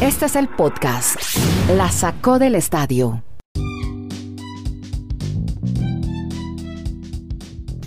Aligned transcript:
Este 0.00 0.26
es 0.26 0.36
el 0.36 0.48
podcast. 0.48 1.16
La 1.76 1.90
sacó 1.90 2.38
del 2.38 2.54
estadio. 2.54 3.22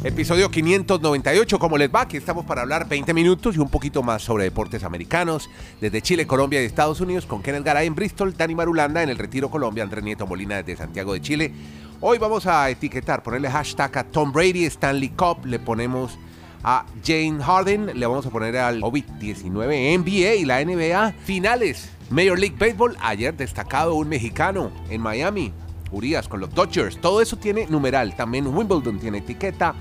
Episodio 0.04 0.52
598, 0.52 1.60
¿cómo 1.60 1.78
les 1.78 1.90
va? 1.90 2.02
Aquí 2.02 2.18
estamos 2.18 2.46
para 2.46 2.64
hablar 2.64 2.90
20 2.90 3.14
minutos 3.14 3.56
y 3.56 3.60
un 3.60 3.70
poquito 3.70 4.04
más 4.04 4.22
sobre 4.22 4.44
deportes 4.44 4.84
americanos. 4.84 5.50
Desde 5.80 6.02
Chile, 6.02 6.28
Colombia 6.28 6.62
y 6.62 6.66
Estados 6.66 7.00
Unidos, 7.00 7.26
con 7.26 7.42
Kenneth 7.42 7.64
Garay 7.64 7.88
en 7.88 7.96
Bristol, 7.96 8.36
Dani 8.36 8.54
Marulanda 8.54 9.02
en 9.02 9.10
el 9.10 9.18
Retiro 9.18 9.50
Colombia, 9.50 9.84
Andrés 9.84 10.04
Nieto 10.04 10.28
Molina 10.28 10.58
desde 10.58 10.76
Santiago 10.76 11.14
de 11.14 11.22
Chile. 11.22 11.54
Hoy 12.02 12.18
vamos 12.18 12.48
a 12.48 12.70
etiquetar, 12.70 13.24
ponerle 13.24 13.50
hashtag 13.50 13.98
a 13.98 14.04
Tom 14.04 14.34
Brady, 14.34 14.66
Stanley 14.66 15.10
Cup, 15.10 15.46
le 15.46 15.58
ponemos 15.58 16.18
a 16.64 16.86
Jane 17.06 17.44
Harden, 17.44 17.92
le 18.00 18.06
vamos 18.06 18.26
a 18.26 18.30
poner 18.30 18.58
al 18.58 18.82
COVID-19 18.82 19.98
NBA 20.00 20.36
y 20.36 20.46
la 20.46 20.64
NBA. 20.64 21.14
Finales, 21.26 21.90
Major 22.10 22.40
League 22.40 22.56
Baseball, 22.58 22.98
ayer 23.02 23.36
destacado 23.36 23.96
un 23.96 24.08
mexicano 24.08 24.72
en 24.90 25.02
Miami, 25.02 25.52
Urias 25.92 26.28
con 26.28 26.40
los 26.40 26.54
Dodgers. 26.54 27.00
Todo 27.00 27.22
eso 27.22 27.38
tiene 27.38 27.68
numeral. 27.68 28.16
También 28.16 28.48
Wimbledon 28.48 29.00
tiene 29.00 29.20
etiqueta. 29.20 29.76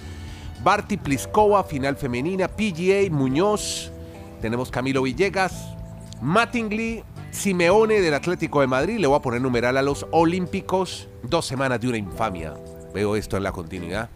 Barty 0.63 0.97
Pliskova, 0.97 1.65
final 1.65 1.97
femenina. 1.97 2.49
PGA, 2.49 3.11
Muñoz. 3.11 3.91
Tenemos 4.41 4.71
Camilo 4.71 5.03
Villegas. 5.03 5.75
Mattingly, 6.21 7.03
Simeone 7.31 8.01
del 8.01 8.15
Atlético 8.15 8.61
de 8.61 8.67
Madrid. 8.67 8.99
Le 8.99 9.07
voy 9.07 9.17
a 9.17 9.23
poner 9.23 9.41
numeral 9.41 9.77
a 9.77 9.83
los 9.83 10.07
Olímpicos. 10.11 11.09
Dos 11.23 11.47
semanas 11.47 11.81
de 11.81 11.89
una 11.89 11.99
infamia. 11.99 12.55
Veo 12.93 13.17
esto 13.17 13.37
en 13.37 13.43
la 13.43 13.53
continuidad. 13.53 14.11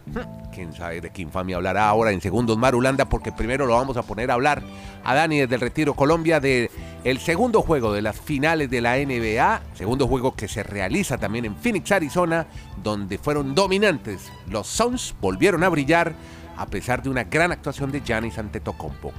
Quién 0.53 0.73
sabe 0.73 1.01
de 1.01 1.09
qué 1.09 1.21
infamia 1.23 1.55
hablará 1.55 1.89
ahora 1.89 2.11
en 2.11 2.21
segundos 2.21 2.57
Marulanda, 2.57 3.05
porque 3.05 3.31
primero 3.31 3.65
lo 3.65 3.73
vamos 3.73 3.97
a 3.97 4.03
poner 4.03 4.29
a 4.29 4.35
hablar 4.35 4.61
a 5.03 5.15
Dani 5.15 5.39
desde 5.39 5.55
el 5.55 5.61
Retiro 5.61 5.93
Colombia 5.95 6.39
de 6.39 6.69
el 7.03 7.19
segundo 7.19 7.61
juego 7.61 7.93
de 7.93 8.01
las 8.01 8.19
finales 8.19 8.69
de 8.69 8.81
la 8.81 8.97
NBA, 8.97 9.61
segundo 9.73 10.07
juego 10.07 10.35
que 10.35 10.47
se 10.47 10.63
realiza 10.63 11.17
también 11.17 11.45
en 11.45 11.55
Phoenix, 11.55 11.91
Arizona, 11.91 12.47
donde 12.83 13.17
fueron 13.17 13.55
dominantes. 13.55 14.31
Los 14.47 14.67
Suns 14.67 15.15
volvieron 15.19 15.63
a 15.63 15.69
brillar 15.69 16.13
a 16.57 16.65
pesar 16.65 17.01
de 17.01 17.09
una 17.09 17.23
gran 17.23 17.51
actuación 17.51 17.91
de 17.91 18.01
Giannis 18.01 18.37
Antetokounmpo. 18.37 19.13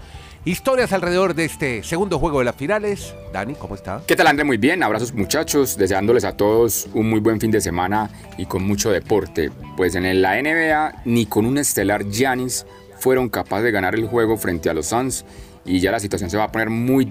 Historias 0.48 0.94
alrededor 0.94 1.34
de 1.34 1.44
este 1.44 1.82
segundo 1.82 2.18
juego 2.18 2.38
de 2.38 2.46
las 2.46 2.54
finales. 2.54 3.14
Dani, 3.34 3.54
¿cómo 3.54 3.74
está? 3.74 4.00
¿Qué 4.06 4.16
tal, 4.16 4.28
André? 4.28 4.46
Muy 4.46 4.56
bien. 4.56 4.82
Abrazos, 4.82 5.12
muchachos. 5.12 5.76
Deseándoles 5.76 6.24
a 6.24 6.38
todos 6.38 6.88
un 6.94 7.10
muy 7.10 7.20
buen 7.20 7.38
fin 7.38 7.50
de 7.50 7.60
semana 7.60 8.08
y 8.38 8.46
con 8.46 8.66
mucho 8.66 8.90
deporte. 8.90 9.50
Pues 9.76 9.94
en 9.94 10.22
la 10.22 10.40
NBA, 10.40 11.02
ni 11.04 11.26
con 11.26 11.44
un 11.44 11.58
estelar 11.58 12.08
Giannis 12.08 12.64
fueron 12.98 13.28
capaces 13.28 13.64
de 13.64 13.72
ganar 13.72 13.94
el 13.94 14.06
juego 14.06 14.38
frente 14.38 14.70
a 14.70 14.72
los 14.72 14.86
Suns 14.86 15.26
y 15.66 15.80
ya 15.80 15.92
la 15.92 16.00
situación 16.00 16.30
se 16.30 16.38
va 16.38 16.44
a 16.44 16.50
poner 16.50 16.70
muy, 16.70 17.10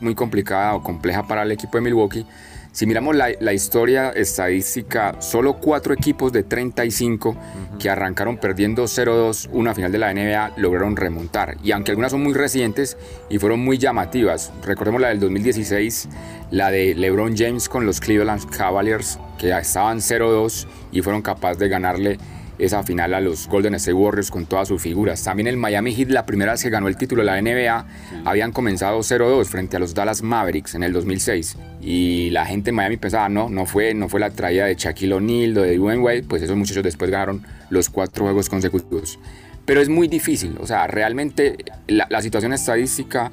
muy 0.00 0.14
complicada 0.14 0.74
o 0.74 0.82
compleja 0.82 1.26
para 1.26 1.42
el 1.42 1.52
equipo 1.52 1.76
de 1.76 1.82
Milwaukee. 1.82 2.24
Si 2.72 2.86
miramos 2.86 3.16
la, 3.16 3.52
historia 3.52 4.10
estadística, 4.10 5.20
solo 5.20 5.54
cuatro 5.54 5.92
equipos 5.92 6.32
de 6.32 6.44
35 6.44 7.36
que 7.80 7.90
arrancaron 7.90 8.36
perdiendo 8.36 8.84
0-2 8.84 9.48
una 9.52 9.74
final 9.74 9.90
de 9.90 9.98
la 9.98 10.14
NBA 10.14 10.52
lograron 10.56 10.94
remontar. 10.94 11.56
Y 11.64 11.72
aunque 11.72 11.90
algunas 11.90 12.12
son 12.12 12.22
muy 12.22 12.32
recientes 12.32 12.96
y 13.28 13.38
fueron 13.38 13.58
muy 13.58 13.78
llamativas, 13.78 14.52
recordemos 14.64 15.00
la 15.00 15.08
del 15.08 15.18
2016, 15.18 16.08
la 16.52 16.70
de 16.70 16.94
LeBron 16.94 17.36
James 17.36 17.68
con 17.68 17.86
los 17.86 18.00
Cleveland 18.00 18.48
Cavaliers, 18.48 19.18
que 19.36 19.50
estaban 19.50 19.98
0-2 19.98 20.68
y 20.92 21.02
fueron 21.02 21.22
capaces 21.22 21.58
de 21.58 21.68
ganarle 21.68 22.18
esa 22.60 22.82
final 22.82 23.14
a 23.14 23.20
los 23.20 23.48
Golden 23.48 23.74
State 23.74 23.94
Warriors 23.94 24.30
con 24.30 24.46
todas 24.46 24.68
sus 24.68 24.80
figuras. 24.80 25.22
También 25.24 25.46
el 25.46 25.56
Miami 25.56 25.94
Heat, 25.94 26.10
la 26.10 26.26
primera 26.26 26.52
vez 26.52 26.62
que 26.62 26.70
ganó 26.70 26.88
el 26.88 26.96
título 26.96 27.22
de 27.22 27.26
la 27.26 27.40
NBA, 27.40 27.86
habían 28.24 28.52
comenzado 28.52 28.98
0-2 28.98 29.46
frente 29.46 29.76
a 29.76 29.80
los 29.80 29.94
Dallas 29.94 30.22
Mavericks 30.22 30.74
en 30.74 30.82
el 30.82 30.92
2006. 30.92 31.56
Y 31.80 32.30
la 32.30 32.44
gente 32.46 32.70
en 32.70 32.76
Miami 32.76 32.96
pensaba, 32.96 33.28
no, 33.28 33.48
no 33.48 33.66
fue, 33.66 33.94
no 33.94 34.08
fue 34.08 34.20
la 34.20 34.30
traída 34.30 34.66
de 34.66 34.74
Shaquille 34.74 35.14
O'Neal 35.14 35.58
o 35.58 35.62
de 35.62 35.76
Dwayne 35.76 36.02
Wade, 36.02 36.22
pues 36.24 36.42
esos 36.42 36.56
muchachos 36.56 36.82
después 36.82 37.10
ganaron 37.10 37.44
los 37.70 37.88
cuatro 37.88 38.24
juegos 38.24 38.48
consecutivos. 38.48 39.18
Pero 39.64 39.80
es 39.80 39.88
muy 39.88 40.08
difícil, 40.08 40.56
o 40.60 40.66
sea, 40.66 40.86
realmente 40.86 41.56
la, 41.86 42.06
la 42.10 42.20
situación 42.22 42.52
estadística 42.52 43.30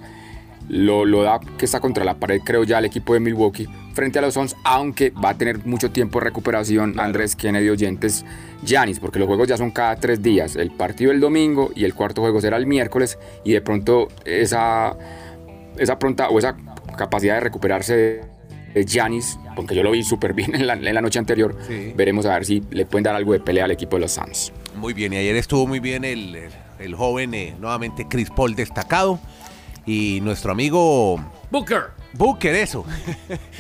lo, 0.70 1.06
lo, 1.06 1.24
da 1.24 1.40
que 1.58 1.66
está 1.66 1.80
contra 1.80 2.04
la 2.04 2.16
pared, 2.16 2.42
creo 2.44 2.64
ya, 2.64 2.80
el 2.80 2.86
equipo 2.86 3.14
de 3.14 3.20
Milwaukee 3.20 3.68
frente 3.94 4.20
a 4.20 4.22
los 4.22 4.36
Suns, 4.36 4.56
aunque 4.64 5.10
va 5.10 5.30
a 5.30 5.38
tener 5.38 5.66
mucho 5.66 5.90
tiempo 5.90 6.20
de 6.20 6.26
recuperación 6.26 7.00
Andrés 7.00 7.36
Kennedy 7.36 7.68
Oyentes 7.70 8.26
Giannis, 8.64 9.00
porque 9.00 9.18
los 9.18 9.28
juegos 9.28 9.48
ya 9.48 9.58
son 9.58 9.72
cada 9.72 9.96
tres 9.96 10.22
días. 10.22 10.56
El 10.56 10.70
partido 10.70 11.12
el 11.12 11.20
domingo 11.20 11.72
y 11.76 11.84
el 11.84 11.96
cuarto 11.96 12.22
juego 12.22 12.40
será 12.40 12.58
el 12.58 12.68
miércoles, 12.68 13.18
y 13.44 13.54
de 13.54 13.62
pronto 13.62 14.08
esa, 14.24 14.96
esa 15.80 15.98
pronta 15.98 16.30
o 16.30 16.38
esa 16.38 16.56
capacidad 16.96 17.36
de 17.36 17.40
recuperarse 17.40 18.22
de 18.76 18.86
Giannis, 18.86 19.40
porque 19.56 19.74
yo 19.74 19.82
lo 19.82 19.90
vi 19.90 20.04
súper 20.04 20.34
bien 20.34 20.54
en 20.54 20.68
la, 20.68 20.74
en 20.74 20.94
la, 20.94 21.02
noche 21.02 21.18
anterior, 21.18 21.58
veremos 21.96 22.28
a 22.28 22.34
ver 22.34 22.46
si 22.46 22.62
le 22.70 22.86
pueden 22.86 23.04
dar 23.04 23.16
algo 23.16 23.34
de 23.34 23.40
pelea 23.40 23.66
al 23.66 23.72
equipo 23.72 23.96
de 23.96 24.02
los 24.02 24.12
Suns. 24.12 24.54
Muy 24.76 24.94
bien, 24.94 25.14
y 25.14 25.18
ayer 25.18 25.36
estuvo 25.38 25.66
muy 25.66 25.80
bien 25.80 26.06
el, 26.06 26.38
el 26.78 26.94
joven, 26.94 27.34
eh, 27.34 27.56
nuevamente 27.60 28.06
Chris 28.08 28.30
Paul 28.30 28.54
destacado 28.54 29.20
y 29.88 30.20
nuestro 30.22 30.52
amigo 30.52 31.20
Booker. 31.50 31.98
Booker, 32.14 32.56
eso. 32.56 32.86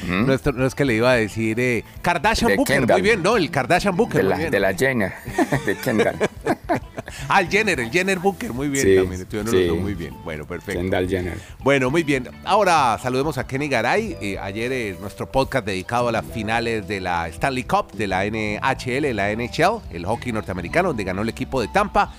no, 0.08 0.34
es, 0.34 0.46
no, 0.46 0.66
es, 0.66 0.76
que 0.76 0.84
le 0.84 0.96
iba 0.96 1.12
a 1.12 1.16
decir 1.16 1.60
eh, 1.60 1.84
Kardashian 2.02 2.50
De 2.50 2.58
Booker, 2.58 2.80
Kendall. 2.80 3.00
muy 3.00 3.10
bien, 3.10 3.24
no, 3.24 3.38
el 3.38 3.52
Kardashian 3.52 3.96
Booker. 3.96 4.24
De 4.24 4.24
la, 4.24 4.36
muy 4.36 4.44
bien. 4.44 4.52
de 4.52 4.60
la 4.60 4.74
Jenner, 4.74 5.14
de 5.66 5.76
Kendall. 5.78 6.16
ah, 7.30 7.42
el 7.42 7.50
Jenner, 7.50 7.80
el 7.80 7.92
Jenner 7.92 8.20
Booker, 8.20 8.54
muy 8.54 8.68
bien 8.68 8.86
Sí, 8.86 8.96
también. 8.96 9.22
Estuvieron 9.22 9.52
sí. 9.52 9.60
los 9.60 9.68
dos 9.68 9.78
muy 9.78 9.94
bien. 9.94 10.14
Bueno, 10.24 10.46
perfecto. 10.46 10.82
Kendall 10.82 11.08
Jenner. 11.08 11.38
Bueno, 11.60 11.92
muy 11.92 12.04
bien. 12.04 12.30
Ahora 12.46 12.98
saludemos 13.02 13.38
a 13.38 13.46
Kenny 13.46 13.68
Garay. 13.68 14.18
Eh, 14.22 14.38
ayer 14.40 14.72
eh, 14.72 14.98
nuestro 15.00 15.32
podcast 15.32 15.66
dedicado 15.66 16.10
a 16.10 16.12
las 16.12 16.26
finales 16.26 16.88
de 16.88 17.00
la 17.00 17.28
Stanley 17.28 17.64
Cup, 17.64 17.92
de 17.94 18.08
la 18.08 18.26
NHL, 18.26 19.16
la 19.16 19.32
NHL, 19.34 19.82
el 19.92 20.06
hockey 20.06 20.32
norteamericano, 20.32 20.90
donde 20.90 21.04
ganó 21.04 21.22
el 21.22 21.30
equipo 21.30 21.62
de 21.62 21.68
Tampa. 21.68 22.12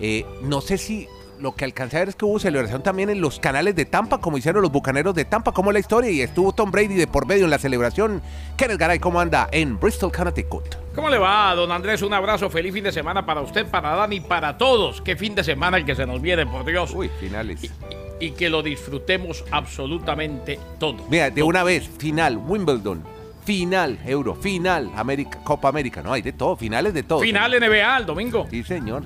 Eh, 0.00 0.24
no 0.42 0.60
sé 0.60 0.78
si 0.78 1.08
lo 1.40 1.54
que 1.54 1.64
alcancé 1.64 1.96
a 1.96 2.00
ver 2.00 2.08
es 2.10 2.16
que 2.16 2.24
hubo 2.24 2.38
celebración 2.38 2.82
también 2.82 3.10
en 3.10 3.20
los 3.20 3.38
canales 3.38 3.74
de 3.76 3.84
Tampa, 3.84 4.18
como 4.18 4.38
hicieron 4.38 4.62
los 4.62 4.72
bucaneros 4.72 5.14
de 5.14 5.24
Tampa, 5.24 5.52
como 5.52 5.72
la 5.72 5.78
historia, 5.78 6.10
y 6.10 6.20
estuvo 6.20 6.52
Tom 6.52 6.70
Brady 6.70 6.94
de 6.94 7.06
por 7.06 7.26
medio 7.26 7.44
en 7.44 7.50
la 7.50 7.58
celebración. 7.58 8.22
Kenneth 8.56 8.78
Garay, 8.78 8.98
¿cómo 8.98 9.20
anda? 9.20 9.48
En 9.52 9.78
Bristol, 9.78 10.12
Connecticut. 10.12 10.76
¿Cómo 10.94 11.08
le 11.08 11.18
va, 11.18 11.54
don 11.54 11.70
Andrés? 11.70 12.02
Un 12.02 12.12
abrazo, 12.12 12.50
feliz 12.50 12.72
fin 12.72 12.84
de 12.84 12.92
semana 12.92 13.24
para 13.24 13.40
usted, 13.40 13.66
para 13.66 13.94
Dani, 13.94 14.20
para 14.20 14.58
todos. 14.58 15.00
Qué 15.00 15.16
fin 15.16 15.34
de 15.34 15.44
semana 15.44 15.76
el 15.76 15.84
que 15.84 15.94
se 15.94 16.06
nos 16.06 16.20
viene, 16.20 16.44
por 16.46 16.64
Dios. 16.64 16.92
Uy, 16.94 17.08
finales. 17.20 17.62
Y, 17.64 17.70
y 18.26 18.30
que 18.32 18.48
lo 18.48 18.62
disfrutemos 18.62 19.44
absolutamente 19.50 20.58
todo. 20.78 20.96
Mira, 21.08 21.30
de 21.30 21.40
Todo. 21.40 21.46
una 21.46 21.62
vez, 21.62 21.88
final, 21.98 22.36
Wimbledon, 22.36 23.04
final, 23.44 23.98
Euro, 24.04 24.34
final, 24.34 24.90
América, 24.96 25.38
Copa 25.44 25.68
América, 25.68 26.02
no, 26.02 26.12
hay 26.12 26.22
de 26.22 26.32
todo, 26.32 26.56
finales 26.56 26.92
de 26.94 27.02
todo. 27.02 27.20
Final 27.20 27.52
NBA 27.52 27.96
el 27.96 28.06
domingo. 28.06 28.46
Sí, 28.50 28.62
señor. 28.64 29.04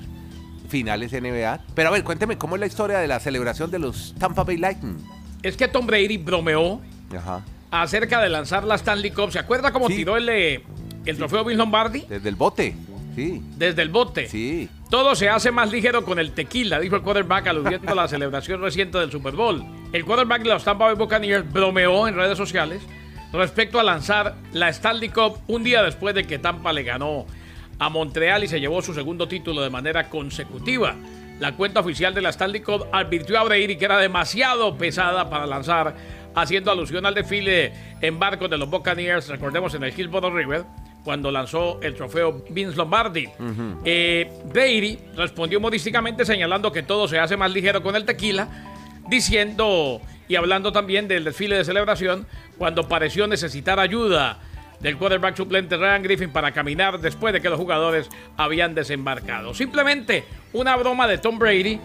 Finales 0.73 1.11
NBA. 1.13 1.59
Pero 1.75 1.89
a 1.89 1.91
ver, 1.91 2.03
cuénteme, 2.03 2.35
¿cómo 2.35 2.55
es 2.55 2.59
la 2.59 2.65
historia 2.65 2.97
de 2.97 3.07
la 3.07 3.19
celebración 3.19 3.69
de 3.69 3.77
los 3.77 4.15
Tampa 4.17 4.43
Bay 4.43 4.57
Lightning? 4.57 4.97
Es 5.43 5.55
que 5.55 5.67
Tom 5.67 5.85
Brady 5.85 6.17
bromeó 6.17 6.81
Ajá. 7.15 7.43
acerca 7.69 8.19
de 8.19 8.29
lanzar 8.29 8.63
la 8.63 8.73
Stanley 8.73 9.11
Cup. 9.11 9.31
¿Se 9.31 9.37
acuerda 9.37 9.71
cómo 9.71 9.87
Sí. 9.87 9.97
tiró 9.97 10.17
el, 10.17 10.63
trofeo 11.15 11.43
Vince 11.45 11.57
Lombardi? 11.59 12.05
Desde 12.09 12.27
el 12.27 12.35
bote. 12.35 12.75
Sí, 13.15 13.39
Desde 13.55 13.83
el 13.83 13.89
bote. 13.89 14.27
sí. 14.27 14.67
Todo 14.89 15.13
se 15.15 15.29
hace 15.29 15.51
más 15.51 15.71
ligero 15.71 16.03
con 16.05 16.17
el 16.17 16.31
tequila, 16.31 16.79
dijo 16.79 16.95
el 16.95 17.03
quarterback 17.03 17.45
aludiendo 17.47 17.91
a 17.91 17.95
la 17.95 18.07
celebración 18.07 18.59
reciente 18.59 18.97
del 18.97 19.11
Super 19.11 19.35
Bowl. 19.35 19.63
El 19.91 20.03
quarterback 20.05 20.41
de 20.41 20.49
los 20.49 20.63
Tampa 20.63 20.85
Bay 20.85 20.95
Buccaneers 20.95 21.51
bromeó 21.53 22.07
en 22.07 22.15
redes 22.15 22.35
sociales 22.37 22.81
respecto 23.31 23.79
a 23.79 23.83
lanzar 23.83 24.33
la 24.53 24.69
Stanley 24.69 25.09
Cup 25.09 25.37
un 25.47 25.63
día 25.63 25.83
después 25.83 26.15
de 26.15 26.23
que 26.25 26.39
Tampa 26.39 26.73
le 26.73 26.81
ganó 26.81 27.27
a 27.83 27.89
Montreal 27.89 28.45
y 28.45 28.47
se 28.47 28.61
llevó 28.61 28.81
su 28.81 28.93
segundo 28.93 29.27
título 29.27 29.61
de 29.61 29.69
manera 29.69 30.09
consecutiva. 30.09 30.95
La 31.39 31.55
cuenta 31.57 31.81
oficial 31.81 32.13
de 32.13 32.21
la 32.21 32.29
Stanley 32.29 32.61
Cup 32.61 32.87
advirtió 32.93 33.37
a 33.37 33.43
Brady 33.43 33.75
que 33.75 33.83
era 33.83 33.97
demasiado 33.97 34.77
pesada 34.77 35.29
para 35.29 35.45
lanzar, 35.45 35.93
haciendo 36.33 36.71
alusión 36.71 37.05
al 37.05 37.13
desfile 37.13 37.73
en 37.99 38.19
barcos 38.19 38.49
de 38.49 38.57
los 38.57 38.69
Buccaneers, 38.69 39.27
recordemos 39.27 39.73
en 39.75 39.83
el 39.83 39.99
Hillsborough 39.99 40.33
River, 40.33 40.63
cuando 41.03 41.29
lanzó 41.29 41.81
el 41.81 41.93
trofeo 41.95 42.45
Vince 42.49 42.77
Lombardi. 42.77 43.27
Eh, 43.83 44.31
Brady 44.45 44.97
respondió 45.17 45.59
modísticamente 45.59 46.23
señalando 46.23 46.71
que 46.71 46.83
todo 46.83 47.09
se 47.09 47.19
hace 47.19 47.35
más 47.35 47.51
ligero 47.51 47.83
con 47.83 47.97
el 47.97 48.05
tequila, 48.05 48.47
diciendo 49.09 49.99
y 50.29 50.37
hablando 50.37 50.71
también 50.71 51.09
del 51.09 51.25
desfile 51.25 51.57
de 51.57 51.65
celebración 51.65 52.25
cuando 52.57 52.87
pareció 52.87 53.27
necesitar 53.27 53.81
ayuda 53.81 54.39
del 54.83 54.97
quarterback 54.97 55.35
suplente 55.35 55.77
Ryan 55.77 56.03
Griffin 56.03 56.29
para 56.29 56.51
caminar 56.51 56.99
después 56.99 57.33
de 57.33 57.41
que 57.41 57.49
los 57.49 57.59
jugadores 57.59 58.09
habían 58.37 58.75
desembarcado. 58.75 59.53
Simplemente 59.55 60.25
una 60.51 60.75
broma 60.75 61.07
de 61.07 61.17
Tom 61.17 61.39
Brady 61.39 61.79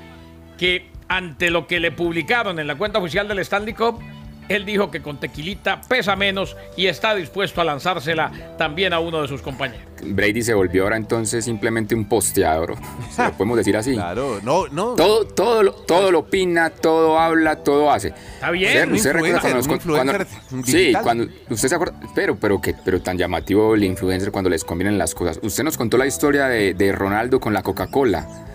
que 0.58 0.90
ante 1.08 1.50
lo 1.50 1.66
que 1.66 1.80
le 1.80 1.92
publicaron 1.92 2.58
en 2.58 2.66
la 2.66 2.74
cuenta 2.74 2.98
oficial 2.98 3.26
del 3.28 3.38
Stanley 3.38 3.72
Cup 3.72 4.02
él 4.48 4.64
dijo 4.64 4.90
que 4.90 5.02
con 5.02 5.18
tequilita 5.20 5.80
pesa 5.88 6.16
menos 6.16 6.56
y 6.76 6.86
está 6.86 7.14
dispuesto 7.14 7.60
a 7.60 7.64
lanzársela 7.64 8.30
también 8.56 8.92
a 8.92 9.00
uno 9.00 9.22
de 9.22 9.28
sus 9.28 9.42
compañeros. 9.42 9.82
Brady 10.02 10.42
se 10.42 10.54
volvió 10.54 10.84
ahora 10.84 10.96
entonces 10.96 11.44
simplemente 11.44 11.94
un 11.94 12.08
posteador, 12.08 12.76
se 13.10 13.24
lo 13.24 13.32
podemos 13.32 13.56
decir 13.56 13.76
así. 13.76 13.94
Claro, 13.94 14.40
no, 14.42 14.68
no. 14.68 14.94
Todo, 14.94 15.24
todo, 15.26 15.62
lo- 15.62 15.72
todo 15.72 16.10
lo 16.12 16.20
opina, 16.20 16.70
todo 16.70 17.18
habla, 17.18 17.56
todo 17.56 17.90
hace. 17.90 18.08
Está 18.34 18.50
bien, 18.52 18.68
Usted- 18.72 18.88
un 18.88 18.94
usted 18.94 19.12
recuerda 19.12 19.40
cuando 19.40 19.58
un 19.60 19.80
cuando- 19.82 20.64
sí, 20.64 20.92
cuando 21.02 21.24
usted 21.50 21.68
se 21.68 21.74
acuerda, 21.74 21.94
pero, 22.14 22.36
pero 22.36 22.60
que, 22.60 22.74
pero 22.84 23.00
tan 23.02 23.18
llamativo 23.18 23.74
el 23.74 23.84
influencer 23.84 24.30
cuando 24.30 24.48
les 24.50 24.64
convienen 24.64 24.98
las 24.98 25.14
cosas. 25.14 25.40
Usted 25.42 25.64
nos 25.64 25.76
contó 25.76 25.98
la 25.98 26.06
historia 26.06 26.46
de, 26.46 26.74
de 26.74 26.92
Ronaldo 26.92 27.40
con 27.40 27.52
la 27.52 27.62
Coca-Cola. 27.62 28.46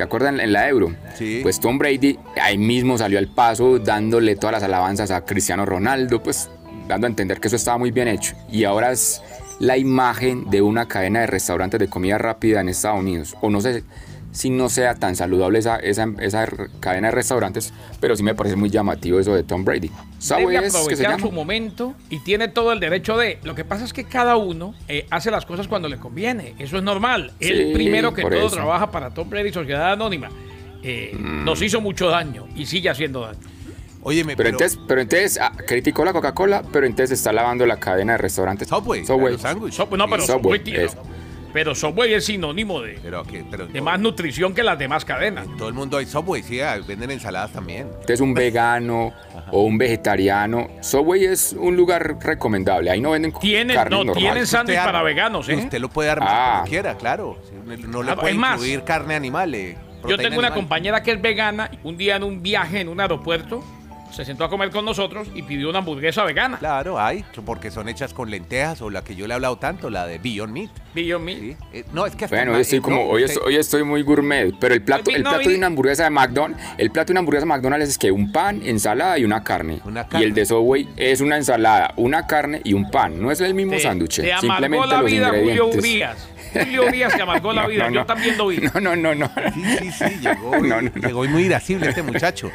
¿Se 0.00 0.04
acuerdan 0.04 0.40
en 0.40 0.54
la 0.54 0.66
Euro? 0.66 0.94
Sí. 1.14 1.40
Pues 1.42 1.60
Tom 1.60 1.76
Brady 1.76 2.18
ahí 2.40 2.56
mismo 2.56 2.96
salió 2.96 3.18
al 3.18 3.28
paso 3.28 3.78
dándole 3.78 4.34
todas 4.34 4.54
las 4.54 4.62
alabanzas 4.62 5.10
a 5.10 5.26
Cristiano 5.26 5.66
Ronaldo, 5.66 6.22
pues 6.22 6.48
dando 6.88 7.06
a 7.06 7.10
entender 7.10 7.38
que 7.38 7.48
eso 7.48 7.56
estaba 7.56 7.76
muy 7.76 7.90
bien 7.90 8.08
hecho. 8.08 8.34
Y 8.50 8.64
ahora 8.64 8.92
es 8.92 9.20
la 9.58 9.76
imagen 9.76 10.48
de 10.48 10.62
una 10.62 10.88
cadena 10.88 11.20
de 11.20 11.26
restaurantes 11.26 11.78
de 11.78 11.88
comida 11.88 12.16
rápida 12.16 12.62
en 12.62 12.70
Estados 12.70 12.98
Unidos. 12.98 13.36
O 13.42 13.50
no 13.50 13.60
sé 13.60 13.84
si 14.32 14.48
no 14.50 14.68
sea 14.68 14.94
tan 14.94 15.16
saludable 15.16 15.58
esa, 15.58 15.76
esa, 15.76 16.08
esa 16.20 16.46
cadena 16.80 17.08
de 17.08 17.12
restaurantes, 17.12 17.72
pero 18.00 18.14
sí 18.16 18.22
me 18.22 18.34
parece 18.34 18.56
muy 18.56 18.70
llamativo 18.70 19.18
eso 19.18 19.34
de 19.34 19.42
Tom 19.42 19.64
Brady. 19.64 19.90
Subway 20.18 20.54
Debe 20.56 20.66
es 20.68 20.76
que 20.88 20.96
se 20.96 21.02
llama. 21.02 21.18
su 21.18 21.32
momento 21.32 21.94
y 22.10 22.20
tiene 22.20 22.48
todo 22.48 22.72
el 22.72 22.80
derecho 22.80 23.16
de. 23.16 23.38
Lo 23.42 23.54
que 23.54 23.64
pasa 23.64 23.84
es 23.84 23.92
que 23.92 24.04
cada 24.04 24.36
uno 24.36 24.74
eh, 24.88 25.06
hace 25.10 25.30
las 25.30 25.46
cosas 25.46 25.66
cuando 25.68 25.88
le 25.88 25.96
conviene. 25.98 26.54
Eso 26.58 26.76
es 26.76 26.82
normal. 26.82 27.32
Él 27.40 27.68
Sí, 27.68 27.74
primero 27.74 28.14
que 28.14 28.22
todo 28.22 28.34
eso. 28.46 28.50
trabaja 28.56 28.90
para 28.90 29.10
Tom 29.10 29.28
Brady 29.30 29.52
Sociedad 29.52 29.92
Anónima. 29.92 30.28
Eh, 30.82 31.14
Nos 31.18 31.60
hizo 31.62 31.80
mucho 31.80 32.08
daño 32.08 32.46
y 32.56 32.66
sigue 32.66 32.88
haciendo 32.88 33.20
daño. 33.22 33.38
Óyeme, 34.02 34.34
Pero, 34.34 34.48
entonces, 34.48 34.78
pero 34.88 35.02
entonces 35.02 35.38
ah, 35.42 35.52
criticó 35.66 36.06
la 36.06 36.14
Coca-Cola, 36.14 36.62
pero 36.72 36.86
entonces 36.86 37.18
está 37.18 37.34
lavando 37.34 37.66
la 37.66 37.78
cadena 37.78 38.12
de 38.12 38.18
restaurantes. 38.18 38.66
Subway, 38.68 39.04
Subway. 39.04 39.32
los. 39.34 39.42
So- 39.74 39.88
no, 39.94 40.08
pero 40.08 40.22
Subway, 40.22 40.58
Subway. 40.60 40.88
Pero 41.52 41.74
Subway 41.74 42.14
es 42.14 42.26
sinónimo 42.26 42.80
de, 42.80 42.98
Pero, 43.02 43.24
que, 43.24 43.44
pero 43.50 43.66
de 43.66 43.80
más 43.80 43.98
nutrición 44.00 44.54
que 44.54 44.62
las 44.62 44.78
demás 44.78 45.04
cadenas. 45.04 45.46
todo 45.58 45.68
el 45.68 45.74
mundo 45.74 45.96
hay 45.96 46.06
Subway, 46.06 46.42
sí, 46.42 46.60
ah, 46.60 46.78
venden 46.86 47.10
ensaladas 47.10 47.52
también. 47.52 47.88
usted 48.00 48.14
es 48.14 48.20
un 48.20 48.34
vegano 48.34 49.12
o 49.52 49.62
un 49.62 49.78
vegetariano, 49.78 50.68
Subway 50.80 51.24
es 51.24 51.52
un 51.58 51.76
lugar 51.76 52.16
recomendable. 52.20 52.90
Ahí 52.90 53.00
no 53.00 53.10
venden 53.12 53.32
Tienen, 53.40 53.76
carne 53.76 53.96
no, 53.96 54.04
normal. 54.04 54.22
tienen 54.22 54.46
sándwich 54.46 54.76
para 54.78 54.98
arma- 55.00 55.02
veganos, 55.02 55.48
¿eh? 55.48 55.56
Usted 55.56 55.78
lo 55.80 55.88
puede 55.88 56.10
armar 56.10 56.28
Ah. 56.32 56.52
como 56.60 56.70
quiera, 56.70 56.94
claro. 56.96 57.38
No 57.88 58.02
le 58.02 58.12
Ah, 58.12 58.16
puede 58.16 58.34
más, 58.34 58.54
incluir 58.56 58.82
carne 58.84 59.14
animal. 59.14 59.54
eh, 59.54 59.76
Yo 60.08 60.16
tengo 60.16 60.38
una 60.38 60.48
animal. 60.48 60.54
compañera 60.54 61.02
que 61.02 61.12
es 61.12 61.20
vegana. 61.20 61.70
Un 61.82 61.96
día 61.96 62.16
en 62.16 62.22
un 62.24 62.42
viaje 62.42 62.80
en 62.80 62.88
un 62.88 63.00
aeropuerto 63.00 63.62
se 64.10 64.24
sentó 64.24 64.44
a 64.44 64.48
comer 64.50 64.70
con 64.70 64.84
nosotros 64.84 65.28
y 65.34 65.42
pidió 65.42 65.68
una 65.70 65.78
hamburguesa 65.78 66.24
vegana. 66.24 66.58
Claro, 66.58 66.98
hay, 66.98 67.24
porque 67.44 67.70
son 67.70 67.88
hechas 67.88 68.12
con 68.12 68.28
lentejas 68.30 68.82
o 68.82 68.90
la 68.90 69.04
que 69.04 69.14
yo 69.14 69.26
le 69.28 69.32
he 69.32 69.36
hablado 69.36 69.56
tanto, 69.58 69.88
la 69.90 70.06
de 70.06 70.18
Beyond 70.18 70.52
Meat. 70.52 70.70
Beyond 70.94 71.24
Meat. 71.24 71.38
¿sí? 71.40 71.56
Eh, 71.72 71.84
no, 71.92 72.06
es 72.06 72.16
que 72.16 72.26
Bueno, 72.26 72.52
ma- 72.52 72.56
hoy 72.56 72.62
estoy 72.62 72.78
eh, 72.78 72.82
como, 72.82 72.96
no, 72.96 73.02
hoy, 73.02 73.24
usted- 73.24 73.36
estoy, 73.36 73.54
hoy 73.54 73.60
estoy 73.60 73.82
muy 73.84 74.02
gourmet, 74.02 74.52
pero 74.60 74.74
el 74.74 74.82
plato, 74.82 75.10
el 75.10 75.22
plato 75.22 75.48
de 75.48 75.56
una 75.56 75.66
hamburguesa 75.68 76.04
de 76.04 76.10
McDonald's, 76.10 76.62
el 76.78 76.90
plato 76.90 77.06
de 77.08 77.12
una 77.12 77.20
hamburguesa 77.20 77.44
de 77.46 77.48
McDonald's 77.48 77.88
es 77.88 77.98
que 77.98 78.10
un 78.10 78.32
pan, 78.32 78.60
ensalada 78.64 79.18
y 79.18 79.24
una 79.24 79.42
carne. 79.44 79.80
Una 79.84 80.06
Y 80.12 80.22
el 80.24 80.34
de 80.34 80.44
Subway 80.46 80.88
es 80.96 81.20
una 81.20 81.36
ensalada, 81.36 81.92
una 81.96 82.26
carne 82.26 82.60
y 82.64 82.72
un 82.74 82.90
pan. 82.90 83.20
No 83.20 83.30
es 83.30 83.40
el 83.40 83.54
mismo 83.54 83.78
sándwich, 83.78 84.20
simplemente 84.40 84.86
la 84.88 85.02
los 85.02 85.10
vida 85.10 85.28
Julio. 85.30 85.68
Urias. 85.68 86.28
Julio 86.52 86.86
Urias 86.88 87.14
te 87.14 87.22
amargó 87.22 87.52
la 87.52 87.62
No, 87.62 87.68
vida. 87.68 87.84
no, 87.88 87.94
Yo 87.94 88.00
no. 88.00 88.06
también 88.06 88.36
lo 88.36 88.48
vi. 88.48 88.56
No, 88.74 88.80
no, 88.80 88.96
no, 88.96 89.14
no. 89.14 89.30
Sí, 89.54 89.62
sí, 89.78 89.92
sí, 89.92 90.04
llegó, 90.20 90.56
y- 90.58 90.68
No, 90.68 90.82
no, 90.82 90.90
no. 90.92 91.06
llegó 91.06 91.24
y 91.24 91.28
muy 91.28 91.44
irascible 91.44 91.88
este 91.88 92.02
muchacho. 92.02 92.50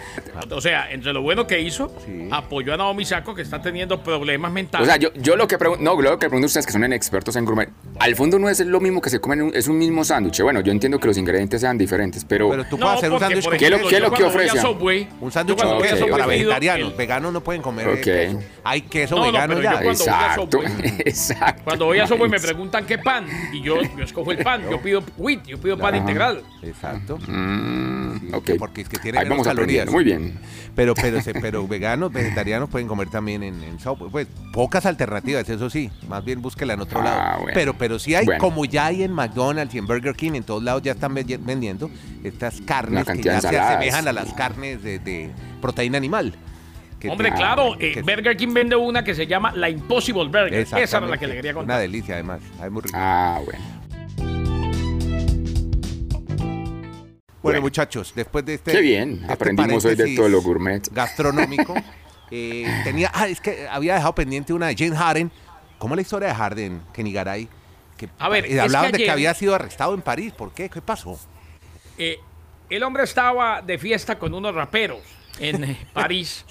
O 0.52 0.60
sea, 0.60 0.92
entre 0.92 1.14
lo 1.14 1.22
bueno 1.22 1.48
que 1.48 1.62
hizo, 1.62 1.96
Sí. 2.06 2.28
apoyó 2.30 2.74
a 2.74 2.78
Naomi 2.78 3.06
Sacco 3.06 3.34
que 3.34 3.42
está 3.42 3.62
teniendo 3.62 4.04
problemas 4.04 4.52
O 4.52 4.54
mentales. 4.54 4.88
sea, 4.88 4.98
yo, 4.98 5.14
yo 5.14 5.38
lo 5.38 5.48
que 5.48 5.58
pregunto, 5.58 5.82
no, 5.82 6.02
lo 6.02 6.12
que 6.20 6.28
pregunto 6.28 6.46
a 6.46 6.48
ustedes 6.48 6.66
que 6.66 6.74
son 6.74 6.92
expertos 6.92 7.38
en 7.38 7.46
gourmet, 7.46 7.70
al 8.00 8.16
fondo 8.26 8.40
no 8.40 8.50
es 8.50 8.60
lo 8.60 8.80
mismo 8.80 9.02
que 9.02 9.10
se 9.10 9.20
comen, 9.20 9.40
en 9.40 9.46
un- 9.48 9.56
es 9.56 9.68
un 9.68 9.78
mismo 9.78 10.04
sándwich. 10.04 10.42
Bueno, 10.42 10.62
yo 10.62 10.72
entiendo 10.72 11.00
que 11.00 11.08
los 11.08 11.18
ingredientes 11.18 11.62
sean 11.62 11.78
diferentes, 11.78 12.26
pero, 12.26 12.50
Pero 12.50 12.64
tú 12.66 12.78
No, 12.78 12.86
puedes 12.88 12.98
hacer 13.00 13.12
un 13.12 13.20
sándwich 13.20 13.46
con 13.46 13.58
¿Qué 13.58 13.66
es 13.66 13.70
lo- 13.72 13.76
ejemplo, 13.78 13.90
qué 13.90 13.96
es 13.96 14.02
lo 14.02 14.12
que 14.12 14.24
voy? 14.24 14.50
Subway, 14.60 15.08
Un 15.22 15.30
cuando 15.32 15.56
con 15.56 15.68
voy 15.78 15.88
queso 15.88 16.08
para 16.08 16.26
vegetarianos. 16.26 16.92
el- 16.92 16.98
Veganos 16.98 17.34
no 17.34 17.42
pueden 17.42 17.62
comer 17.62 18.02
queso. 18.02 18.40
Hay 18.64 18.82
queso 18.82 19.16
No, 19.16 19.26
no, 19.26 19.32
vegano 19.32 19.62
ya. 19.62 19.72
cuando- 19.72 19.80
voy 19.84 19.88
a 19.90 19.92
exacto, 19.94 20.60
Subway- 20.62 21.02
exacto. 21.06 21.62
Cuando 21.64 21.86
voy 21.86 22.00
a 22.00 22.08
Subway 22.08 22.30
me 22.30 22.40
preguntan 22.40 22.86
qué 22.86 22.98
pan 22.98 23.26
y 23.54 23.62
yo, 23.62 23.78
yo 23.82 24.04
escojo 24.04 24.32
el 24.32 24.40
pan. 24.40 24.64
Yo 24.70 24.82
pido 24.82 25.04
wheat, 25.18 25.46
yo 25.46 25.60
pido 25.60 25.78
pan 25.78 25.94
Ajá. 25.94 25.98
integral. 25.98 26.42
Exacto. 26.64 27.20
Mm, 27.28 28.32
porque 28.58 28.82
es 28.82 28.90
que 28.90 28.98
tiene 28.98 29.20
Ahí 29.20 29.26
menos 29.26 29.38
vamos 29.40 29.48
calorías. 29.48 29.90
Muy 29.92 30.04
bien. 30.04 30.40
Pero, 30.76 30.94
pero, 30.96 31.22
se- 31.22 31.34
pero 31.34 31.68
veganos, 31.68 32.12
vegetarianos 32.12 32.70
pueden 32.70 32.88
comer 32.88 33.10
también 33.10 33.44
en, 33.44 33.64
en 33.64 33.80
Subway. 33.80 34.10
Pues 34.10 34.28
pocas 34.52 34.86
alternativas, 34.86 35.48
eso 35.50 35.70
sí. 35.70 35.90
Más 36.08 36.24
bien 36.26 36.42
búsquela 36.42 36.74
en 36.74 36.82
otro 36.82 37.02
Ah, 37.02 37.04
lado. 37.04 37.38
bueno. 37.44 37.52
Pero, 37.54 37.74
pero 37.78 38.00
sí 38.00 38.15
hay, 38.18 38.26
Bueno. 38.26 38.40
como 38.40 38.66
ya 38.66 38.88
hay 38.88 39.04
en 39.04 39.12
McDonald's 39.14 39.74
y 39.76 39.78
en 39.78 39.88
Burger 39.88 40.16
King, 40.16 40.34
en 40.36 40.44
todos 40.44 40.64
lados 40.64 40.82
ya 40.82 40.92
están 40.94 41.14
ve- 41.14 41.40
vendiendo 41.42 41.90
estas 42.24 42.62
carnes 42.62 43.06
que 43.06 43.22
ya 43.22 43.42
se 43.42 43.58
asemejan 43.60 44.08
a 44.08 44.14
las 44.14 44.34
carnes 44.34 44.82
de, 44.84 45.00
de 45.00 45.32
proteína 45.62 45.98
animal. 45.98 46.34
Hombre, 47.08 47.30
te- 47.30 47.36
claro, 47.38 47.78
que- 47.78 47.92
eh, 48.00 48.02
Burger 48.02 48.36
King 48.36 48.54
vende 48.54 48.76
una 48.76 49.04
que 49.04 49.14
se 49.14 49.28
llama 49.28 49.52
la 49.52 49.70
Impossible 49.70 50.24
Burger. 50.26 50.54
Esa 50.56 50.80
era 50.80 51.02
la 51.02 51.18
que 51.18 51.28
le 51.28 51.36
quería 51.36 51.52
Una 51.52 51.60
contar. 51.60 51.80
delicia, 51.82 52.16
además. 52.16 52.42
Sabe 52.58 52.70
muy 52.72 52.82
rico. 52.82 52.98
Ah, 52.98 53.40
bueno. 53.46 53.60
Bueno, 57.42 57.60
Bueno. 57.60 57.62
muchachos, 57.62 58.12
después 58.16 58.44
de 58.46 58.56
este. 58.56 58.72
Qué 58.72 58.82
bien, 58.82 59.20
este 59.22 59.34
aprendimos 59.34 59.86
hoy 59.86 59.96
de 59.96 60.16
todo 60.16 60.28
lo 60.30 60.42
gourmet. 60.42 60.88
Gastronómico. 60.92 61.76
eh, 62.32 62.66
tenía. 62.84 63.12
Ah, 63.14 63.28
es 63.28 63.40
que 63.40 63.68
había 63.70 63.94
dejado 63.96 64.16
pendiente 64.16 64.52
una 64.52 64.66
de 64.68 64.76
Jane 64.76 64.96
Harden. 64.96 65.32
¿Cómo 65.78 65.94
es 65.94 65.98
la 65.98 66.02
historia 66.02 66.28
de 66.30 66.34
Harden, 66.34 66.82
Kenny 66.92 67.14
Garay? 67.14 67.48
Que, 67.98 68.10
A 68.20 68.30
ver, 68.30 68.46
eh, 68.46 68.60
hablaban 68.60 68.92
que 68.92 68.98
de 68.98 69.04
que 69.06 69.12
había 69.12 69.34
sido 69.34 69.56
arrestado 69.56 69.94
en 69.94 70.02
París. 70.02 70.34
¿Por 70.34 70.54
qué? 70.54 70.70
¿Qué 70.70 70.82
pasó? 70.82 71.20
Eh, 71.98 72.20
el 72.70 72.84
hombre 72.84 73.04
estaba 73.04 73.62
de 73.62 73.78
fiesta 73.78 74.18
con 74.20 74.34
unos 74.34 74.54
raperos 74.54 75.00
en 75.40 75.64
eh, 75.64 75.88
París. 75.94 76.46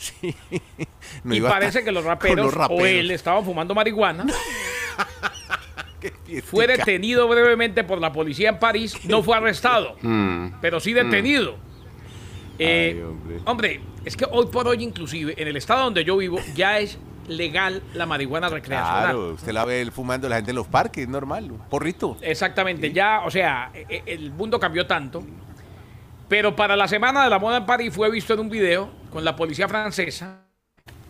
No 1.23 1.35
y 1.35 1.41
parece 1.41 1.85
que 1.85 1.93
los 1.93 2.05
raperos, 2.05 2.55
los 2.55 2.71
o 2.71 2.87
él 2.87 3.11
estaban 3.11 3.45
fumando 3.45 3.75
marihuana. 3.75 4.27
Fue 6.45 6.67
detenido 6.67 7.29
brevemente 7.29 7.85
por 7.85 7.99
la 8.01 8.13
policía 8.13 8.51
en 8.51 8.59
París. 8.59 8.95
No 9.05 9.23
fue 9.23 9.37
arrestado, 9.37 9.97
Mm, 10.03 10.61
pero 10.61 10.81
sí 10.81 10.93
detenido. 10.93 11.57
Eh, 12.59 12.93
Ay, 12.95 13.03
hombre. 13.03 13.39
hombre, 13.47 13.81
es 14.05 14.17
que 14.17 14.27
hoy 14.31 14.47
por 14.47 14.69
hoy, 14.69 14.83
inclusive, 14.83 15.35
en 15.41 15.49
el 15.49 15.57
estado 15.57 15.85
donde 15.85 16.05
yo 16.05 16.17
vivo, 16.17 16.39
ya 16.55 16.79
es 16.79 16.99
legal 17.29 17.83
la 17.95 18.07
marihuana 18.07 18.49
recreacional. 18.49 19.03
Claro, 19.03 19.33
usted 19.35 19.53
la 19.53 19.65
ve 19.65 19.91
fumando 19.91 20.29
la 20.29 20.37
gente 20.37 20.51
en 20.51 20.57
los 20.57 20.67
parques, 20.67 21.05
es 21.05 21.09
normal. 21.09 21.51
Un 21.53 21.59
porrito. 21.59 22.17
Exactamente, 22.21 22.93
ya, 22.93 23.23
o 23.25 23.31
sea, 23.31 23.71
e- 23.75 23.87
e- 23.89 24.03
el 24.15 24.31
mundo 24.33 24.59
cambió 24.61 24.87
tanto. 24.87 25.23
Pero 26.29 26.57
para 26.57 26.75
la 26.77 26.89
Semana 26.89 27.25
de 27.25 27.31
la 27.31 27.39
Moda 27.39 27.59
en 27.59 27.67
París 27.67 27.93
fue 27.95 28.11
visto 28.11 28.35
en 28.35 28.41
un 28.41 28.49
video 28.49 28.91
con 29.11 29.25
la 29.25 29.37
policía 29.37 29.69
francesa 29.69 30.41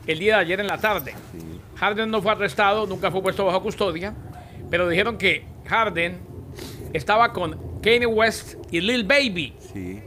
el 0.07 0.19
día 0.19 0.37
de 0.37 0.41
ayer 0.43 0.61
en 0.61 0.67
la 0.67 0.79
tarde. 0.79 1.15
Harden 1.77 2.11
no 2.11 2.21
fue 2.21 2.33
arrestado, 2.33 2.87
nunca 2.87 3.11
fue 3.11 3.23
puesto 3.23 3.45
bajo 3.45 3.63
custodia, 3.63 4.15
pero 4.71 4.89
dijeron 4.89 5.17
que 5.17 5.47
Harden 5.67 6.21
estaba 6.93 7.33
con 7.33 7.81
Kanye 7.81 8.07
West 8.07 8.55
y 8.71 8.81
Lil 8.81 9.05
Baby. 9.05 9.55
Sí. 9.73 10.03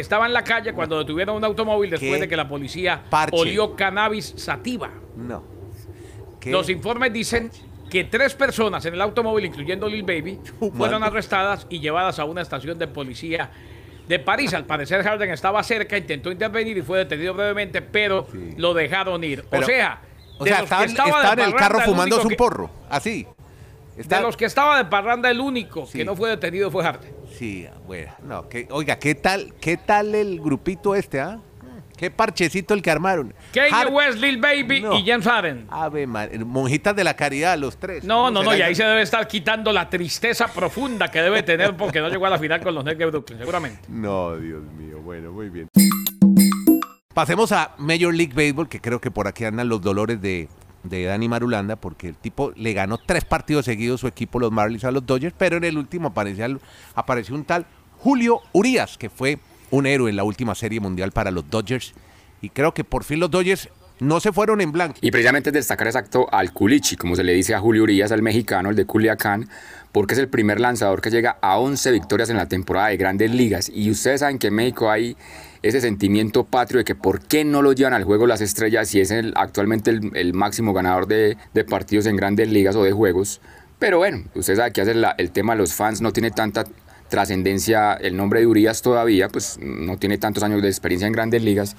Estaba 0.00 0.26
en 0.26 0.32
la 0.32 0.44
calle 0.44 0.72
cuando 0.72 0.98
detuvieron 0.98 1.36
un 1.36 1.44
automóvil 1.44 1.90
después 1.90 2.12
¿Qué 2.14 2.20
de 2.20 2.28
que 2.28 2.36
la 2.36 2.48
policía 2.48 3.02
parche? 3.10 3.36
olió 3.36 3.74
cannabis 3.76 4.34
sativa. 4.36 4.90
No. 5.16 5.42
¿Qué? 6.40 6.50
Los 6.50 6.68
informes 6.70 7.12
dicen 7.12 7.50
que 7.90 8.04
tres 8.04 8.34
personas 8.34 8.84
en 8.86 8.94
el 8.94 9.00
automóvil, 9.00 9.46
incluyendo 9.46 9.88
Lil 9.88 10.02
Baby, 10.02 10.38
fueron 10.76 11.02
arrestadas 11.02 11.66
y 11.70 11.80
llevadas 11.80 12.18
a 12.18 12.24
una 12.24 12.42
estación 12.42 12.78
de 12.78 12.86
policía 12.86 13.50
de 14.06 14.18
París. 14.18 14.54
Al 14.54 14.64
parecer, 14.64 15.02
Harden 15.02 15.30
estaba 15.30 15.62
cerca, 15.62 15.96
intentó 15.98 16.30
intervenir 16.30 16.76
y 16.78 16.82
fue 16.82 16.98
detenido 16.98 17.34
brevemente, 17.34 17.82
pero 17.82 18.26
Sí. 18.30 18.54
lo 18.56 18.74
dejaron 18.74 19.22
ir. 19.24 19.44
Pero- 19.50 19.62
o 19.62 19.66
sea, 19.66 20.00
O 20.38 20.46
sea, 20.46 20.60
estaba, 20.62 20.84
en 21.32 21.40
el 21.40 21.54
carro 21.54 21.80
fumándose 21.80 22.22
un 22.22 22.28
que- 22.28 22.36
porro. 22.36 22.70
Así. 22.88 23.26
Está- 23.96 24.18
De 24.18 24.22
los 24.22 24.36
que 24.36 24.44
estaba 24.44 24.78
de 24.78 24.84
parranda, 24.84 25.28
el 25.30 25.40
único 25.40 25.84
Sí. 25.86 25.98
que 25.98 26.04
no 26.04 26.14
fue 26.14 26.30
detenido 26.30 26.70
fue 26.70 26.84
Harden. 26.84 27.10
Sí, 27.36 27.66
bueno, 27.86 28.12
no, 28.24 28.48
que, 28.48 28.66
oiga, 28.70 28.98
¿qué 28.98 29.14
tal, 29.14 29.54
qué 29.60 29.76
tal 29.76 30.14
el 30.14 30.40
grupito 30.40 30.94
este, 30.94 31.20
ah? 31.20 31.38
Qué 31.96 32.12
parchecito 32.12 32.74
el 32.74 32.82
que 32.82 32.92
armaron. 32.92 33.34
Kanye 33.52 33.70
Har- 33.72 33.88
West, 33.92 34.18
Lil 34.18 34.38
Baby 34.40 34.82
No. 34.82 34.96
y 34.96 35.04
James 35.04 35.26
Harden. 35.26 35.66
Ave 35.68 36.06
María, 36.06 36.38
monjitas 36.44 36.94
de 36.94 37.02
la 37.02 37.14
caridad, 37.16 37.58
los 37.58 37.76
tres. 37.76 38.04
No, 38.04 38.26
¿Cómo 38.26 38.30
no, 38.30 38.42
no, 38.44 38.56
y 38.56 38.62
ahí 38.62 38.72
se 38.76 38.84
debe 38.84 39.02
estar 39.02 39.26
quitando 39.26 39.72
la 39.72 39.90
tristeza 39.90 40.46
profunda 40.46 41.10
que 41.10 41.20
debe 41.20 41.42
tener 41.42 41.76
porque 41.76 42.00
no 42.00 42.08
llegó 42.08 42.26
a 42.26 42.30
la 42.30 42.38
final 42.38 42.60
con 42.62 42.72
los 42.76 42.84
Nets 42.84 42.98
de 43.00 43.06
Brooklyn, 43.06 43.38
seguramente. 43.40 43.80
No, 43.88 44.36
Dios 44.36 44.62
mío, 44.78 45.00
bueno, 45.02 45.32
muy 45.32 45.48
bien. 45.48 45.66
Pasemos 47.14 47.50
a 47.50 47.74
Major 47.78 48.14
League 48.14 48.32
Baseball, 48.32 48.68
que 48.68 48.80
creo 48.80 49.00
que 49.00 49.10
por 49.10 49.26
aquí 49.26 49.44
andan 49.44 49.68
los 49.68 49.80
dolores 49.82 50.20
de, 50.22 50.48
de 50.82 51.04
Dani 51.04 51.28
Marulanda, 51.28 51.76
porque 51.76 52.08
el 52.08 52.16
tipo 52.16 52.52
le 52.56 52.72
ganó 52.72 52.98
tres 52.98 53.24
partidos 53.24 53.64
seguidos 53.64 54.00
su 54.00 54.06
equipo, 54.06 54.38
los 54.38 54.52
Marlins, 54.52 54.84
a 54.84 54.90
los 54.90 55.04
Dodgers, 55.04 55.34
pero 55.36 55.56
en 55.56 55.64
el 55.64 55.78
último 55.78 56.08
apareció, 56.08 56.60
apareció 56.94 57.34
un 57.34 57.44
tal 57.44 57.66
Julio 57.98 58.40
Urias, 58.52 58.96
que 58.96 59.10
fue 59.10 59.38
un 59.70 59.86
héroe 59.86 60.10
en 60.10 60.16
la 60.16 60.24
última 60.24 60.54
serie 60.54 60.80
mundial 60.80 61.12
para 61.12 61.30
los 61.30 61.48
Dodgers. 61.50 61.94
Y 62.40 62.50
creo 62.50 62.72
que 62.72 62.84
por 62.84 63.04
fin 63.04 63.20
los 63.20 63.30
Dodgers 63.30 63.68
No 64.00 64.20
se 64.20 64.32
fueron 64.32 64.60
en 64.60 64.70
blanco. 64.70 64.98
Y 65.00 65.10
precisamente 65.10 65.50
es 65.50 65.54
destacar 65.54 65.88
exacto 65.88 66.28
al 66.30 66.52
Culichi, 66.52 66.94
como 66.94 67.16
se 67.16 67.24
le 67.24 67.32
dice 67.32 67.56
a 67.56 67.60
Julio 67.60 67.82
Urias, 67.82 68.12
al 68.12 68.22
mexicano, 68.22 68.70
el 68.70 68.76
de 68.76 68.84
Culiacán, 68.84 69.48
porque 69.90 70.14
es 70.14 70.20
el 70.20 70.28
primer 70.28 70.60
lanzador 70.60 71.00
que 71.00 71.10
llega 71.10 71.38
a 71.40 71.58
11 71.58 71.90
victorias 71.90 72.30
en 72.30 72.36
la 72.36 72.46
temporada 72.46 72.88
de 72.88 72.96
grandes 72.96 73.32
ligas. 73.32 73.68
Y 73.68 73.90
ustedes 73.90 74.20
saben 74.20 74.38
que 74.38 74.46
en 74.48 74.54
México 74.54 74.88
hay 74.88 75.16
ese 75.62 75.80
sentimiento 75.80 76.44
patrio 76.44 76.78
de 76.78 76.84
que 76.84 76.94
por 76.94 77.20
qué 77.20 77.44
no 77.44 77.62
lo 77.62 77.72
llevan 77.72 77.94
al 77.94 78.04
juego 78.04 78.26
las 78.26 78.40
estrellas 78.40 78.88
si 78.88 79.00
es 79.00 79.10
el, 79.10 79.32
actualmente 79.36 79.90
el, 79.90 80.34
máximo 80.34 80.72
ganador 80.72 81.06
de, 81.06 81.36
partidos 81.68 82.06
en 82.06 82.16
grandes 82.16 82.50
ligas 82.50 82.76
o 82.76 82.84
de 82.84 82.92
juegos. 82.92 83.40
Pero 83.78 83.98
bueno, 83.98 84.24
ustedes 84.34 84.58
saben 84.58 84.72
que 84.72 84.80
hace 84.80 84.94
el 85.18 85.30
tema 85.30 85.52
de 85.54 85.58
los 85.58 85.74
fans 85.74 86.00
no 86.00 86.12
tiene 86.12 86.30
tanta 86.30 86.64
trascendencia 87.08 87.94
el 87.94 88.16
nombre 88.16 88.40
de 88.40 88.46
Urias 88.46 88.82
todavía, 88.82 89.28
pues 89.28 89.58
no 89.60 89.96
tiene 89.96 90.18
tantos 90.18 90.42
años 90.42 90.62
de 90.62 90.68
experiencia 90.68 91.06
en 91.06 91.12
grandes 91.12 91.42
ligas 91.42 91.76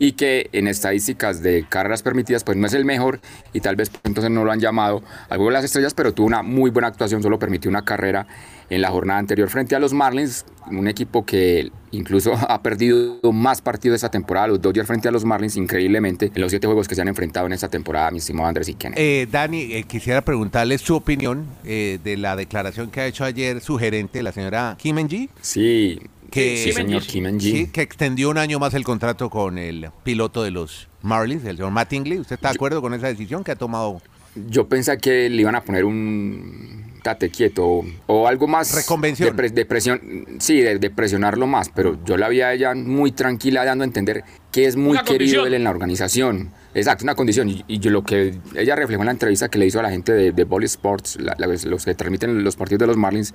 y 0.00 0.12
que 0.12 0.48
en 0.52 0.66
estadísticas 0.66 1.42
de 1.42 1.66
carreras 1.68 2.02
permitidas 2.02 2.42
pues 2.42 2.56
no 2.56 2.66
es 2.66 2.72
el 2.72 2.86
mejor 2.86 3.20
y 3.52 3.60
tal 3.60 3.76
vez 3.76 3.90
entonces 4.02 4.30
no 4.30 4.44
lo 4.44 4.50
han 4.50 4.58
llamado 4.58 5.02
al 5.28 5.36
juego 5.36 5.50
de 5.50 5.52
las 5.52 5.64
estrellas, 5.64 5.92
pero 5.94 6.14
tuvo 6.14 6.26
una 6.26 6.42
muy 6.42 6.70
buena 6.70 6.88
actuación, 6.88 7.22
solo 7.22 7.38
permitió 7.38 7.70
una 7.70 7.84
carrera 7.84 8.26
en 8.70 8.80
la 8.80 8.90
jornada 8.90 9.18
anterior 9.18 9.50
frente 9.50 9.74
a 9.74 9.80
los 9.80 9.92
Marlins, 9.92 10.46
un 10.70 10.86
equipo 10.86 11.26
que 11.26 11.70
incluso 11.90 12.32
ha 12.48 12.62
perdido 12.62 13.20
más 13.32 13.60
partidos 13.60 13.96
esta 13.96 14.10
temporada, 14.10 14.46
los 14.46 14.62
Dodgers 14.62 14.86
frente 14.86 15.08
a 15.08 15.10
los 15.10 15.24
Marlins, 15.24 15.56
increíblemente, 15.56 16.30
en 16.34 16.40
los 16.40 16.50
siete 16.50 16.66
juegos 16.66 16.88
que 16.88 16.94
se 16.94 17.02
han 17.02 17.08
enfrentado 17.08 17.46
en 17.46 17.52
esta 17.52 17.68
temporada, 17.68 18.10
mi 18.10 18.18
estimado 18.18 18.48
Andrés 18.48 18.68
y 18.68 18.76
Eh, 18.94 19.26
Dani, 19.30 19.72
eh, 19.72 19.82
quisiera 19.82 20.22
preguntarle 20.22 20.78
su 20.78 20.94
opinión 20.94 21.46
eh, 21.64 21.98
de 22.02 22.16
la 22.16 22.36
declaración 22.36 22.90
que 22.90 23.00
ha 23.00 23.06
hecho 23.06 23.24
ayer 23.24 23.60
su 23.60 23.76
gerente, 23.76 24.22
la 24.22 24.32
señora 24.32 24.76
Kim 24.78 24.96
Ji. 25.08 25.28
Sí, 25.40 26.00
que, 26.30 26.56
sí, 26.56 26.72
señor 26.72 27.02
Kim 27.02 27.40
sí, 27.40 27.66
que 27.66 27.82
extendió 27.82 28.30
un 28.30 28.38
año 28.38 28.60
más 28.60 28.74
el 28.74 28.84
contrato 28.84 29.30
con 29.30 29.58
el 29.58 29.90
piloto 30.04 30.44
de 30.44 30.52
los 30.52 30.88
Marlins, 31.02 31.44
el 31.44 31.56
señor 31.56 31.72
Mattingly. 31.72 32.20
¿Usted 32.20 32.36
está 32.36 32.50
de 32.50 32.54
acuerdo 32.54 32.80
con 32.80 32.94
esa 32.94 33.08
decisión 33.08 33.42
que 33.42 33.50
ha 33.50 33.56
tomado? 33.56 34.00
Yo 34.48 34.68
pensé 34.68 34.96
que 34.98 35.28
le 35.28 35.42
iban 35.42 35.56
a 35.56 35.64
poner 35.64 35.84
un 35.84 36.89
tate 37.02 37.30
quieto 37.30 37.84
o, 38.06 38.28
algo 38.28 38.46
más 38.46 38.74
Reconvención. 38.74 39.36
De, 39.36 39.48
de 39.50 39.64
presión, 39.64 40.00
sí, 40.38 40.60
de, 40.60 40.78
de, 40.78 40.90
presionarlo 40.90 41.46
más, 41.46 41.68
pero 41.68 41.98
yo 42.04 42.16
la 42.16 42.28
vi 42.28 42.40
a 42.40 42.52
ella 42.52 42.74
muy 42.74 43.12
tranquila 43.12 43.64
dando 43.64 43.84
a 43.84 43.86
entender 43.86 44.24
que 44.52 44.66
es 44.66 44.76
muy 44.76 44.92
Una 44.92 45.02
querido 45.02 45.42
condición. 45.42 45.46
él 45.46 45.54
en 45.54 45.64
la 45.64 45.70
organización. 45.70 46.50
Exacto, 46.74 47.04
una 47.04 47.14
condición. 47.14 47.48
Y, 47.48 47.64
y, 47.66 47.78
yo 47.78 47.90
lo 47.90 48.02
que 48.02 48.34
ella 48.54 48.76
reflejó 48.76 49.02
en 49.02 49.06
la 49.06 49.12
entrevista 49.12 49.48
que 49.48 49.58
le 49.58 49.66
hizo 49.66 49.80
a 49.80 49.82
la 49.82 49.90
gente 49.90 50.12
de, 50.12 50.32
de 50.32 50.44
Ball 50.44 50.64
Sports, 50.64 51.18
la, 51.20 51.34
la, 51.38 51.46
los 51.46 51.84
que 51.84 51.94
transmiten 51.94 52.44
los 52.44 52.56
partidos 52.56 52.80
de 52.80 52.86
los 52.86 52.96
Marlins, 52.96 53.34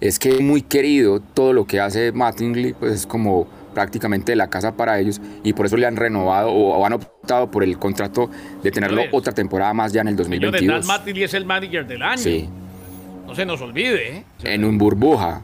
es 0.00 0.18
que 0.18 0.30
es 0.30 0.40
muy 0.40 0.62
querido 0.62 1.20
todo 1.20 1.52
lo 1.52 1.66
que 1.66 1.80
hace 1.80 2.12
Mattingly, 2.12 2.74
pues 2.74 2.92
es 2.92 3.06
como 3.06 3.48
prácticamente 3.74 4.34
la 4.34 4.48
casa 4.48 4.76
para 4.76 4.98
ellos 4.98 5.20
y 5.44 5.52
por 5.52 5.66
eso 5.66 5.76
le 5.76 5.86
han 5.86 5.94
renovado 5.96 6.50
o, 6.50 6.78
o 6.78 6.86
han 6.86 6.94
optado 6.94 7.50
por 7.50 7.62
el 7.62 7.78
contrato 7.78 8.28
de 8.62 8.70
tenerlo 8.72 8.96
Señores, 9.02 9.14
otra 9.16 9.32
temporada 9.32 9.72
más 9.72 9.92
ya 9.92 10.00
en 10.00 10.08
el 10.08 10.16
Señores, 10.16 10.40
2022. 10.40 10.86
Dan 10.86 10.86
Mattingly 10.86 11.22
es 11.24 11.34
el 11.34 11.44
manager 11.44 11.86
del 11.86 12.02
año. 12.02 12.18
Sí, 12.18 12.48
No 13.28 13.34
se 13.34 13.44
nos 13.44 13.60
olvide, 13.60 14.16
¿eh? 14.16 14.24
en 14.44 14.64
un 14.64 14.78
burbuja. 14.78 15.42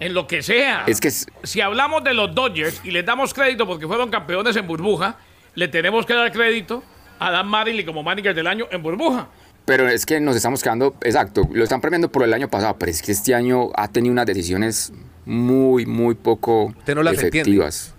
En 0.00 0.12
lo 0.12 0.26
que 0.26 0.42
sea. 0.42 0.82
Es 0.88 1.00
que 1.00 1.06
es- 1.08 1.26
Si 1.44 1.60
hablamos 1.60 2.02
de 2.02 2.12
los 2.14 2.34
Dodgers 2.34 2.80
y 2.84 2.90
les 2.90 3.06
damos 3.06 3.32
crédito 3.32 3.64
porque 3.64 3.86
fueron 3.86 4.10
campeones 4.10 4.56
en 4.56 4.66
burbuja, 4.66 5.16
le 5.54 5.68
tenemos 5.68 6.04
que 6.04 6.14
dar 6.14 6.32
crédito 6.32 6.82
a 7.20 7.30
Dan 7.30 7.46
Mattingly 7.46 7.84
como 7.84 8.02
manager 8.02 8.34
del 8.34 8.48
año 8.48 8.66
en 8.72 8.82
burbuja. 8.82 9.28
Pero 9.64 9.88
es 9.88 10.04
que 10.04 10.18
nos 10.18 10.34
estamos 10.34 10.60
quedando, 10.64 10.96
exacto, 11.02 11.48
lo 11.52 11.62
están 11.62 11.80
premiando 11.80 12.10
por 12.10 12.24
el 12.24 12.32
año 12.34 12.48
pasado, 12.48 12.74
pero 12.76 12.90
es 12.90 13.00
que 13.00 13.12
este 13.12 13.32
año 13.36 13.68
ha 13.76 13.86
tenido 13.86 14.10
unas 14.12 14.26
decisiones 14.26 14.92
muy, 15.24 15.86
muy 15.86 16.16
poco 16.16 16.64
Usted 16.76 16.96
no 16.96 17.04
las 17.04 17.14
efectivas. 17.14 17.94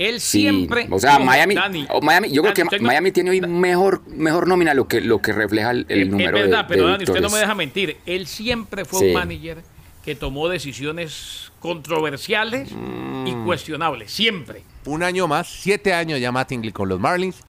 Él 0.00 0.18
Sí, 0.18 0.40
siempre. 0.40 0.86
o 0.90 0.98
sea, 0.98 1.18
Miami, 1.18 1.54
Dani, 1.54 1.86
Miami, 2.00 2.30
yo 2.32 2.40
creo 2.40 2.54
que 2.54 2.64
no- 2.64 2.70
Miami 2.80 3.12
tiene 3.12 3.28
hoy 3.30 3.42
mejor, 3.42 4.00
mejor 4.08 4.48
nómina 4.48 4.72
lo 4.72 4.88
que, 4.88 5.02
lo 5.02 5.20
que 5.20 5.32
refleja 5.34 5.72
el, 5.72 5.84
el 5.90 6.02
es, 6.04 6.08
número 6.08 6.38
es 6.38 6.44
verdad, 6.44 6.64
de, 6.64 6.68
pero 6.68 6.86
de 6.86 6.92
Dani, 6.92 7.04
usted 7.04 7.20
no 7.20 7.28
me 7.28 7.38
deja 7.38 7.54
mentir. 7.54 7.98
Él 8.06 8.26
siempre 8.26 8.86
fue 8.86 9.00
Sí. 9.00 9.06
un 9.08 9.12
manager 9.12 9.58
que 10.02 10.14
tomó 10.14 10.48
decisiones 10.48 11.52
controversiales 11.60 12.72
Mm. 12.72 13.26
y 13.26 13.34
cuestionables. 13.44 14.10
Siempre. 14.10 14.62
Un 14.86 15.02
año 15.02 15.28
más, 15.28 15.46
siete 15.48 15.92
años 15.92 16.18
ya 16.18 16.32
Mattingly 16.32 16.72
con 16.72 16.88
los 16.88 16.98
Marlins. 16.98 17.42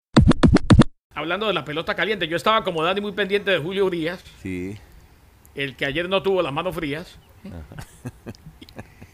Hablando 1.15 1.47
de 1.47 1.53
la 1.53 1.63
pelota 1.63 1.95
caliente, 1.95 2.27
yo 2.27 2.35
estaba 2.35 2.65
como 2.65 2.83
Dani 2.83 2.99
muy 2.99 3.13
pendiente 3.13 3.51
de 3.51 3.59
Julio 3.59 3.85
Urias, 3.85 4.21
Sí. 4.43 4.75
el 5.55 5.77
que 5.77 5.85
ayer 5.85 6.09
no 6.09 6.21
tuvo 6.21 6.41
las 6.41 6.51
manos 6.51 6.75
frías. 6.75 7.15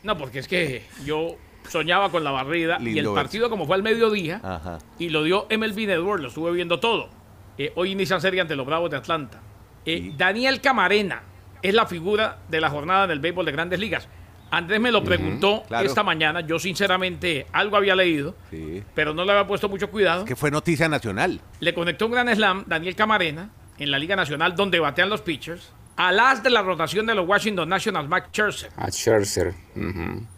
No, 0.03 0.17
porque 0.17 0.39
es 0.39 0.47
que 0.47 0.83
yo 1.05 1.35
soñaba 1.69 2.09
con 2.09 2.23
la 2.23 2.31
barrida 2.31 2.77
y 2.81 2.97
el 2.99 3.07
partido 3.13 3.49
como 3.49 3.65
fue 3.65 3.75
al 3.75 3.83
mediodía 3.83 4.39
Ajá. 4.43 4.77
y 4.99 5.09
lo 5.09 5.23
dio 5.23 5.47
MLB 5.49 5.87
Network, 5.87 6.21
lo 6.21 6.27
estuve 6.29 6.51
viendo 6.51 6.79
todo. 6.79 7.09
Eh, 7.57 7.71
hoy 7.75 7.91
inician 7.91 8.21
serie 8.21 8.41
ante 8.41 8.55
los 8.55 8.65
Bravos 8.65 8.89
de 8.91 8.97
Atlanta. 8.97 9.41
Eh, 9.85 10.11
Daniel 10.17 10.61
Camarena 10.61 11.23
es 11.61 11.73
la 11.73 11.85
figura 11.87 12.37
de 12.49 12.61
la 12.61 12.69
jornada 12.69 13.07
del 13.07 13.19
béisbol 13.19 13.45
de 13.45 13.51
grandes 13.51 13.79
ligas. 13.79 14.07
Andrés 14.49 14.79
me 14.79 14.91
lo 14.91 15.03
preguntó 15.03 15.63
claro. 15.67 15.85
esta 15.85 16.03
mañana, 16.03 16.39
yo 16.41 16.57
sinceramente 16.57 17.47
algo 17.51 17.75
había 17.75 17.95
leído, 17.95 18.33
Sí. 18.49 18.81
pero 18.95 19.13
no 19.13 19.25
le 19.25 19.31
había 19.33 19.45
puesto 19.45 19.67
mucho 19.67 19.89
cuidado. 19.89 20.23
Que 20.23 20.35
fue 20.37 20.51
noticia 20.51 20.87
nacional. 20.87 21.41
Le 21.59 21.73
conectó 21.73 22.05
un 22.05 22.13
gran 22.13 22.33
slam, 22.33 22.63
Daniel 22.65 22.95
Camarena, 22.95 23.49
en 23.77 23.91
la 23.91 23.99
Liga 23.99 24.15
Nacional, 24.15 24.55
donde 24.55 24.79
batean 24.79 25.09
los 25.09 25.21
pitchers, 25.21 25.73
al 25.97 26.19
as 26.19 26.41
de 26.43 26.49
la 26.49 26.61
rotación 26.61 27.05
de 27.05 27.15
los 27.15 27.27
Washington 27.27 27.67
Nationals, 27.67 28.07
Max 28.07 28.27
Scherzer, 28.31 28.71
A 28.77 28.89
Scherzer. 28.89 29.53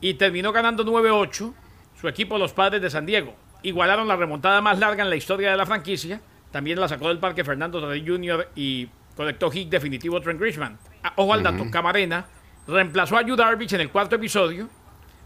y 0.01 0.13
terminó 0.15 0.51
ganando 0.51 0.83
9-8 0.85 1.53
su 1.99 2.07
equipo, 2.07 2.37
los 2.37 2.53
Padres 2.53 2.81
de 2.81 2.89
San 2.89 3.05
Diego. 3.05 3.35
Igualaron 3.61 4.07
la 4.07 4.15
remontada 4.15 4.61
más 4.61 4.79
larga 4.79 5.03
en 5.03 5.09
la 5.09 5.17
historia 5.17 5.51
de 5.51 5.57
la 5.57 5.65
franquicia. 5.65 6.21
También 6.51 6.79
la 6.79 6.87
sacó 6.87 7.09
del 7.09 7.19
parque 7.19 7.43
Fernando 7.43 7.81
Tatis 7.81 8.03
Jr. 8.07 8.49
y 8.55 8.87
conectó 9.17 9.51
hit 9.51 9.69
definitivo 9.69 10.21
Trent 10.21 10.39
Grisham. 10.39 10.77
Ah, 11.03 11.11
Ojo 11.17 11.33
al 11.33 11.43
dato, 11.43 11.69
Camarena 11.69 12.25
reemplazó 12.67 13.17
a 13.17 13.21
Yu 13.23 13.35
Darvish 13.35 13.73
en 13.73 13.81
el 13.81 13.89
cuarto 13.89 14.15
episodio, 14.15 14.69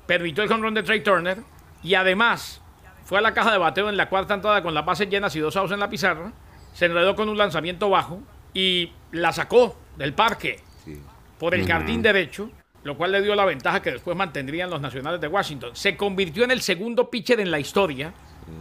permitió 0.07 0.43
el 0.43 0.51
home 0.51 0.63
run 0.63 0.73
de 0.73 0.81
Trey 0.83 1.03
Turner 1.03 1.37
y 1.83 1.93
además 1.93 2.59
fue 3.05 3.19
a 3.19 3.21
la 3.21 3.33
caja 3.35 3.51
de 3.51 3.57
bateo 3.59 3.89
en 3.89 3.97
la 3.97 4.09
cuarta 4.09 4.33
entrada 4.33 4.63
con 4.63 4.73
las 4.73 4.83
bases 4.85 5.09
llenas 5.09 5.35
y 5.35 5.39
dos 5.39 5.55
outs 5.55 5.71
en 5.71 5.79
la 5.79 5.89
pizarra. 5.89 6.31
Se 6.73 6.85
enredó 6.85 7.15
con 7.15 7.29
un 7.29 7.37
lanzamiento 7.37 7.89
bajo 7.89 8.21
y 8.53 8.91
la 9.11 9.31
sacó 9.31 9.77
del 9.97 10.13
parque 10.13 10.59
por 11.39 11.53
el 11.55 11.67
jardín 11.67 12.01
derecho, 12.01 12.49
lo 12.83 12.97
cual 12.97 13.11
le 13.11 13.21
dio 13.21 13.35
la 13.35 13.45
ventaja 13.45 13.81
que 13.81 13.91
después 13.91 14.15
mantendrían 14.17 14.69
los 14.69 14.81
nacionales 14.81 15.19
de 15.21 15.27
Washington. 15.27 15.71
Se 15.73 15.95
convirtió 15.97 16.43
en 16.43 16.51
el 16.51 16.61
segundo 16.61 17.09
pitcher 17.09 17.39
en 17.39 17.51
la 17.51 17.59
historia 17.59 18.13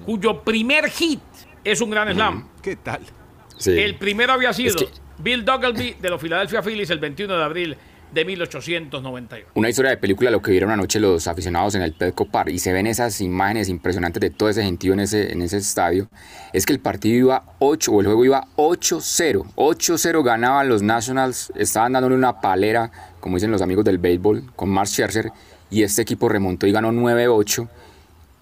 cuyo 0.04 0.42
primer 0.42 0.88
hit 0.90 1.20
es 1.64 1.80
un 1.80 1.90
gran 1.90 2.12
slam. 2.14 2.48
¿Qué 2.62 2.76
tal? 2.76 3.00
Sí. 3.56 3.78
El 3.78 3.96
primero 3.96 4.32
había 4.32 4.52
sido 4.52 4.76
que- 4.76 4.88
Bill 5.18 5.44
Duggleby 5.44 5.96
de 6.00 6.10
los 6.10 6.20
Philadelphia 6.20 6.62
Phillies 6.62 6.90
el 6.90 6.98
21 6.98 7.36
de 7.36 7.44
abril 7.44 7.76
de 8.12 8.24
1891. 8.24 9.46
Una 9.54 9.68
historia 9.68 9.90
de 9.90 9.96
película 9.96 10.30
lo 10.30 10.42
que 10.42 10.50
vieron 10.50 10.70
anoche 10.70 11.00
los 11.00 11.26
aficionados 11.26 11.74
en 11.74 11.82
el 11.82 11.92
Petco 11.92 12.26
Park 12.26 12.50
y 12.50 12.58
se 12.58 12.72
ven 12.72 12.86
esas 12.86 13.20
imágenes 13.20 13.68
impresionantes 13.68 14.20
de 14.20 14.30
todo 14.30 14.48
ese 14.48 14.62
gentío 14.62 14.92
en 14.92 15.00
ese, 15.00 15.32
en 15.32 15.40
ese 15.42 15.56
estadio. 15.56 16.08
Es 16.52 16.66
que 16.66 16.72
el 16.72 16.80
partido 16.80 17.16
iba 17.16 17.44
8 17.58 17.90
o 17.90 18.00
el 18.00 18.06
juego 18.06 18.24
iba 18.24 18.46
8-0. 18.56 19.44
8-0 19.56 20.22
ganaban 20.22 20.68
los 20.68 20.82
Nationals, 20.82 21.52
estaban 21.56 21.92
dándole 21.92 22.14
una 22.14 22.40
palera, 22.40 22.90
como 23.20 23.36
dicen 23.36 23.50
los 23.50 23.62
amigos 23.62 23.84
del 23.84 23.98
béisbol, 23.98 24.52
con 24.54 24.68
Mark 24.68 24.88
Scherzer 24.88 25.30
y 25.70 25.82
este 25.82 26.02
equipo 26.02 26.28
remontó 26.28 26.66
y 26.66 26.72
ganó 26.72 26.92
9-8 26.92 27.68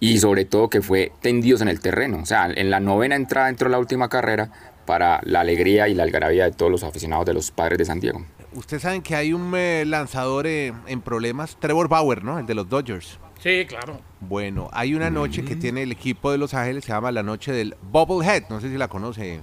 y 0.01 0.19
sobre 0.19 0.47
todo 0.47 0.69
que 0.69 0.83
fue 0.83 1.13
tendidos 1.21 1.61
en 1.61 1.69
el 1.69 1.81
terreno. 1.81 2.19
O 2.23 2.27
sea, 2.27 2.51
en 2.53 2.71
la 2.71 2.81
novena 2.81 3.15
entrada 3.15 3.49
entró 3.49 3.69
la 3.69 3.79
última 3.79 4.09
carrera 4.09 4.51
para 4.85 5.21
la 5.23 5.41
alegría 5.41 5.87
y 5.89 5.95
la 5.95 6.03
algarabía 6.03 6.45
de 6.45 6.53
todos 6.53 6.73
los 6.73 6.83
aficionados 6.83 7.27
de 7.27 7.35
los 7.35 7.53
padres 7.53 7.79
de 7.79 7.85
San 7.85 8.01
Diego. 8.01 8.25
Ustedes 8.53 8.83
saben 8.83 9.03
que 9.03 9.15
hay 9.15 9.33
un 9.33 9.53
eh, 9.57 9.85
lanzador 9.87 10.47
eh, 10.47 10.73
en 10.87 11.01
problemas, 11.01 11.57
Trevor 11.61 11.89
Bauer, 11.89 12.25
¿no? 12.25 12.39
El 12.39 12.47
de 12.47 12.55
los 12.55 12.69
Dodgers. 12.69 13.19
Sí, 13.43 13.65
claro. 13.67 14.01
Bueno, 14.21 14.69
hay 14.73 14.95
una 14.95 15.09
noche 15.11 15.45
que 15.45 15.57
tiene 15.57 15.83
el 15.85 15.93
equipo 15.93 16.31
de 16.31 16.37
Los 16.39 16.53
Ángeles, 16.53 16.85
se 16.85 16.93
llama 16.93 17.11
la 17.13 17.23
noche 17.23 17.53
del 17.53 17.75
Bobblehead. 17.91 18.45
No 18.51 18.61
sé 18.61 18.69
si 18.69 18.77
la 18.77 18.89
conoce. 18.89 19.41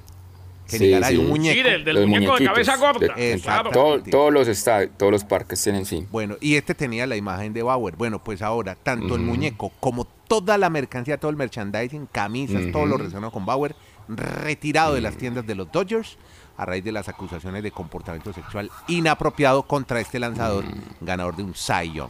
Que 0.69 0.77
Sí, 0.77 0.93
hay 0.93 1.15
sí. 1.15 1.17
un 1.17 1.29
muñeco. 1.29 1.55
Sí, 1.55 1.63
del, 1.63 1.85
del 1.85 1.95
Los 1.95 2.07
muñeco 2.07 2.37
de 2.37 2.45
cabeza 2.45 2.77
corta. 2.77 3.13
De- 3.15 3.33
Exacto. 3.33 3.69
Claro. 3.69 3.71
Todo- 3.71 4.03
todos 4.03 4.33
los 4.33 4.47
estadios, 4.49 4.91
todos 4.97 5.11
los 5.13 5.23
parques 5.23 5.63
tienen 5.63 5.85
sí. 5.85 6.05
Bueno, 6.11 6.35
y 6.41 6.55
este 6.55 6.75
tenía 6.75 7.07
la 7.07 7.15
imagen 7.15 7.53
de 7.53 7.63
Bauer. 7.63 7.95
Bueno, 7.95 8.21
pues 8.21 8.41
ahora, 8.41 8.75
tanto 8.75 9.15
el 9.15 9.21
muñeco 9.21 9.71
como 9.79 10.03
toda 10.05 10.57
la 10.57 10.69
mercancía, 10.69 11.17
todo 11.17 11.31
el 11.31 11.37
merchandising, 11.37 12.07
camisas, 12.11 12.63
todo 12.73 12.85
lo 12.85 12.97
relacionado 12.97 13.31
con 13.31 13.45
Bauer, 13.45 13.75
retirado 14.07 14.93
de 14.93 15.01
las 15.01 15.17
tiendas 15.17 15.45
de 15.45 15.55
los 15.55 15.71
Dodgers 15.71 16.17
a 16.57 16.65
raíz 16.65 16.83
de 16.83 16.91
las 16.91 17.07
acusaciones 17.09 17.61
de 17.63 17.71
comportamiento 17.71 18.33
sexual 18.33 18.71
inapropiado 18.87 19.63
contra 19.63 19.99
este 19.99 20.19
lanzador, 20.19 20.65
ganador 21.01 21.35
de 21.35 21.43
un 21.43 21.53
Cy 21.53 21.91
Young. 21.93 22.09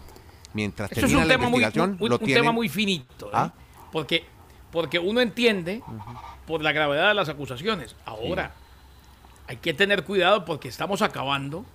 Mientras 0.54 0.92
Eso 0.92 1.02
es 1.02 1.12
termina 1.12 1.22
un 1.24 1.28
la 1.28 1.34
tema, 1.36 1.50
muy, 1.50 1.60
investigación, 1.64 1.98
un- 2.00 2.10
lo 2.10 2.16
un 2.16 2.26
tienen- 2.26 2.44
tema 2.44 2.52
muy 2.54 2.70
finito. 2.70 3.28
¿eh? 3.28 3.32
¿Ah? 3.34 3.54
Porque, 3.92 4.26
porque 4.72 5.00
uno 5.00 5.20
entiende 5.22 5.84
por 6.46 6.62
la 6.64 6.72
gravedad 6.72 7.10
de 7.10 7.14
las 7.14 7.30
acusaciones. 7.30 7.96
Ahora, 8.06 8.54
hay 9.48 9.58
que 9.58 9.74
tener 9.74 10.04
cuidado 10.06 10.46
porque 10.46 10.68
estamos 10.70 11.02
acabando 11.02 11.66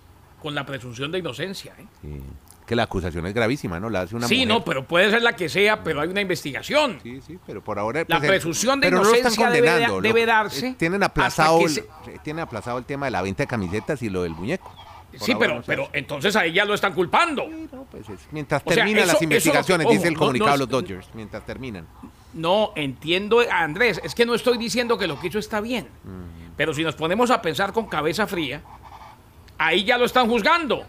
con 0.41 0.55
la 0.55 0.65
presunción 0.67 1.13
de 1.13 1.19
inocencia. 1.19 1.75
¿eh? 2.03 2.21
Que 2.67 2.77
la 2.77 2.85
acusación 2.85 3.27
es 3.27 3.35
gravísima, 3.35 3.81
¿no? 3.81 3.91
La 3.91 4.03
hace 4.03 4.15
una 4.17 4.29
Sí, 4.29 4.35
mujer. 4.37 4.49
no, 4.49 4.65
pero 4.65 4.85
puede 4.87 5.11
ser 5.11 5.23
la 5.23 5.35
que 5.35 5.49
sea, 5.49 5.83
pero 5.83 6.01
hay 6.01 6.09
una 6.09 6.21
investigación. 6.21 7.01
Sí, 7.03 7.21
sí, 7.27 7.39
pero 7.47 7.63
por 7.63 7.79
ahora... 7.79 8.05
La 8.07 8.19
pues, 8.19 8.29
presunción 8.31 8.81
de 8.81 8.91
no 8.91 8.99
inocencia 9.01 9.51
debe- 9.51 9.69
condenando, 9.69 10.01
debe 10.01 10.21
lo- 10.21 10.27
darse 10.27 10.69
eh, 10.69 10.75
Tienen 10.79 11.03
aplazado, 11.03 11.61
el- 11.61 11.85
tienen 12.23 12.41
aplazado 12.43 12.79
el 12.79 12.85
tema 12.85 13.07
de 13.07 13.11
la 13.11 13.23
venta 13.23 13.43
de 13.43 13.47
camisetas 13.49 14.01
y 14.03 14.09
lo 14.11 14.23
del 14.23 14.33
muñeco. 14.33 14.73
Por 15.11 15.21
Sí, 15.21 15.35
pero, 15.39 15.57
no 15.57 15.63
pero 15.67 15.91
entonces 15.93 16.35
a 16.37 16.45
ella 16.47 16.65
lo 16.65 16.73
están 16.73 16.95
culpando. 16.95 17.45
Sí, 17.47 17.69
no, 17.73 17.83
pues 17.91 18.09
es- 18.09 18.21
mientras 18.31 18.65
terminan 18.65 19.07
las 19.09 19.21
investigaciones, 19.21 19.85
ojo, 19.87 19.95
dice 19.95 20.09
el 20.09 20.17
comunicado 20.17 20.51
no 20.51 20.55
de 20.55 20.59
los 20.61 20.69
Dodgers, 20.69 21.09
mientras 21.15 21.45
terminan. 21.45 21.87
No, 22.33 22.73
entiendo, 22.77 23.41
Andrés, 23.51 24.01
es 24.05 24.15
que 24.15 24.25
no 24.25 24.35
estoy 24.35 24.57
diciendo 24.57 24.97
que 24.97 25.07
lo 25.07 25.21
que 25.21 25.27
hizo 25.27 25.39
está 25.39 25.61
bien. 25.61 25.89
Pero 26.57 26.73
si 26.73 26.83
nos 26.85 26.95
ponemos 26.95 27.31
a 27.31 27.43
pensar 27.43 27.73
con 27.75 27.87
cabeza 27.89 28.27
fría, 28.27 28.63
ahí 29.59 29.85
ya 29.85 29.99
lo 29.99 30.05
están 30.07 30.29
juzgando. 30.29 30.85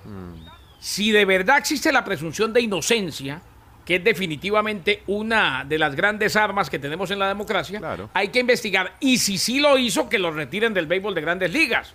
Si 0.84 1.14
de 1.14 1.24
verdad 1.24 1.60
existe 1.60 1.94
la 1.94 2.04
presunción 2.04 2.52
de 2.52 2.60
inocencia, 2.60 3.42
que 3.86 3.96
es 3.96 4.04
definitivamente 4.04 5.02
una 5.08 5.64
de 5.64 5.80
las 5.80 5.96
grandes 5.96 6.36
armas 6.36 6.70
que 6.70 6.78
tenemos 6.78 7.10
en 7.10 7.20
la 7.20 7.30
democracia, 7.30 7.80
Claro. 7.80 8.10
hay 8.14 8.28
que 8.28 8.40
investigar. 8.40 8.92
Y 9.00 9.18
si 9.18 9.38
sí 9.38 9.62
lo 9.62 9.78
hizo, 9.78 10.10
que 10.10 10.20
lo 10.20 10.32
retiren 10.32 10.74
del 10.74 10.86
béisbol 10.88 11.16
de 11.16 11.22
grandes 11.22 11.54
ligas. 11.54 11.94